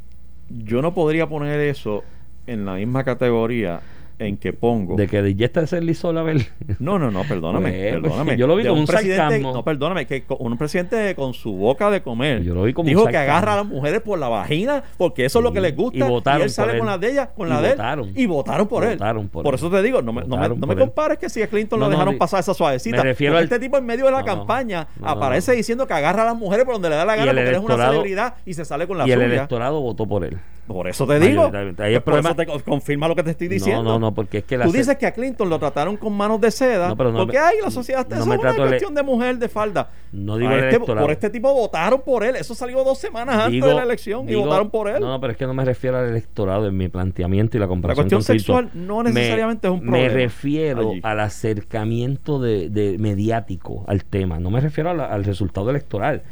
[0.62, 2.04] yo no podría poner eso
[2.46, 3.80] en la misma categoría
[4.18, 4.96] en que pongo.
[4.96, 6.50] De que de Jester se deslizó la vez.
[6.78, 8.36] No, no, no, perdóname, Pues, pues, perdóname.
[8.36, 9.38] yo lo vi como un presidente.
[9.40, 12.84] No, perdóname, que con- un presidente con su boca de comer Yo lo vi como
[12.86, 15.60] un dijo que agarra a las mujeres por la vagina porque eso es lo que
[15.60, 16.92] les gusta y votaron él sale por con él.
[16.92, 18.12] las de ella, con Y la de él votaron.
[18.14, 18.90] y votaron por él.
[18.98, 19.54] Votaron por él.
[19.54, 20.78] eso te digo, no me, no me, no me por él.
[20.78, 22.96] compares que si a Clinton No, lo dejaron pasar esa suavecita.
[22.98, 26.26] me refiero al- este tipo en medio de la campaña aparece diciendo que agarra a
[26.26, 28.54] las mujeres por donde le da la Y gana porque él es una celebridad y
[28.54, 30.38] se sale con la y el electorado votó por él.
[30.66, 31.42] Por eso te digo.
[31.42, 31.82] Mayoritariamente.
[31.82, 33.82] Ahí el por problema- eso te co- confirma lo que te estoy diciendo.
[33.82, 35.96] No, no, no, porque es que la Tú ce- dices que a Clinton lo trataron
[35.98, 36.88] con manos de seda.
[36.88, 38.06] No, pero no porque hay la sociedad.
[38.08, 39.90] no eso me es una cuestión de mujer de falda.
[40.12, 42.36] No digo este- por este tipo votaron por él.
[42.36, 45.00] Eso salió dos semanas antes de la elección digo- y votaron por él.
[45.00, 47.68] No, no, pero es que no me refiero al electorado en mi planteamiento y la
[47.68, 48.64] comparación cuestión con Clinton.
[48.70, 51.00] sexual no necesariamente me, es un problema Me refiero allí.
[51.02, 51.20] al
[51.68, 54.38] acercamiento de, de mediático al tema.
[54.38, 56.22] No me refiero la- al resultado electoral.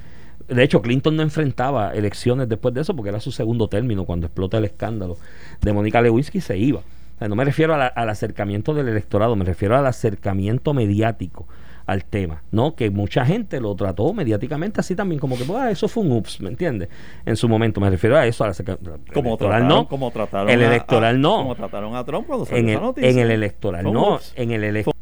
[0.48, 4.26] De hecho, Clinton no enfrentaba elecciones después de eso porque era su segundo término cuando
[4.26, 5.16] explota el escándalo
[5.60, 6.80] de Mónica Lewinsky se iba.
[6.80, 10.74] O sea, no me refiero a la- al acercamiento del electorado, me refiero al acercamiento
[10.74, 11.46] mediático
[11.84, 12.76] al tema, ¿no?
[12.76, 16.12] Que mucha gente lo trató mediáticamente así también, como que, pues, ah, eso fue un
[16.12, 16.88] ups, ¿me entiendes?
[17.26, 18.98] En su momento, me refiero a eso, al acercamiento.
[19.12, 19.88] como electoral trataron, no.
[19.88, 21.36] como trataron El a- electoral a- no.
[21.38, 23.10] Como trataron a Trump cuando salió en esa el, noticia.
[23.10, 24.32] en el electoral no, ups.
[24.36, 24.96] en el electoral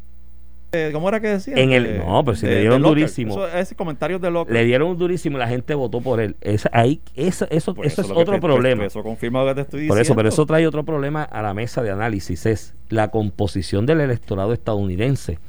[0.93, 1.57] ¿Cómo era que decían?
[1.57, 3.33] En el- De- no, pero si de- le dieron durísimo.
[3.45, 4.53] Eso, ese comentario de Locker.
[4.53, 6.35] le dieron durísimo y la gente votó por él.
[6.71, 8.85] Ahí, eso, eso, eso es otro te- problema.
[8.85, 9.93] Eso confirma lo que te estoy diciendo.
[9.95, 13.85] Por eso, pero eso trae otro problema a la mesa de análisis, es la composición
[13.85, 15.39] del electorado estadounidense.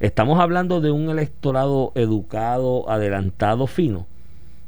[0.00, 4.06] Estamos hablando de un electorado educado, adelantado, fino.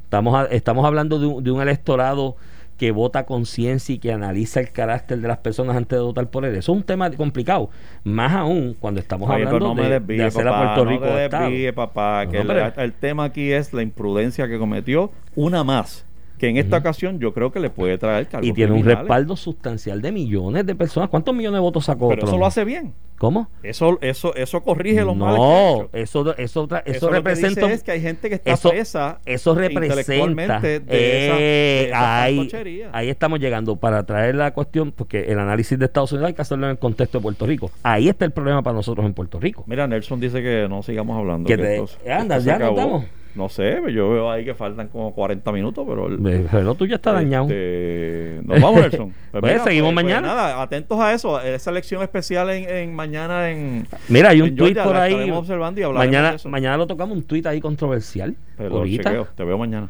[0.04, 2.36] Estamos, estamos hablando de un, de un electorado
[2.76, 6.44] que vota conciencia y que analiza el carácter de las personas antes de votar por
[6.44, 6.54] él.
[6.54, 7.70] Eso es un tema complicado.
[8.04, 11.06] Más aún cuando estamos Oye, hablando no de, desvíe, de hacer papá, a Puerto Rico
[11.06, 15.64] no te desvíe, papá, que no, el, tema aquí es la imprudencia que cometió una
[15.64, 16.06] más,
[16.38, 19.36] que en esta ocasión yo creo que le puede traer cargos Y tiene un respaldo
[19.36, 21.08] sustancial de millones de personas.
[21.08, 22.94] ¿Cuántos millones de votos sacó Pero eso lo hace bien.
[23.22, 23.48] ¿Cómo?
[23.62, 27.16] Eso, eso, eso corrige los males que ha No, eso, eso, eso, Eso lo que
[27.18, 27.48] representa.
[27.60, 30.56] dice un- es que hay gente que está eso, presa eso representa.
[30.56, 32.50] esa- de eh, esa ahí,
[32.92, 36.42] ahí estamos llegando para traer la cuestión, porque el análisis de Estados Unidos hay que
[36.42, 37.70] hacerlo en el contexto de Puerto Rico.
[37.84, 39.62] Ahí está el problema para nosotros en Puerto Rico.
[39.68, 41.46] Mira, Nelson dice que no sigamos hablando.
[41.46, 41.62] Que que
[42.02, 43.04] te- anda, ya nos acabó.
[43.34, 46.06] No sé, yo veo ahí que faltan como 40 minutos, pero...
[46.08, 47.44] El, El reloj tuyo está dañado.
[47.44, 49.14] este, nos vamos, Nelson.
[49.40, 50.28] Pues seguimos mañana.
[50.28, 53.86] nada, atentos a eso, esa elección especial en, en mañana en...
[54.08, 55.30] Mira, hay un tuit por ahí.
[55.30, 56.48] observando y Mañana, de eso.
[56.48, 58.36] mañana lo tocamos, un tuit ahí controversial.
[58.58, 59.10] Pero ahorita.
[59.10, 59.88] chequeo, te veo mañana.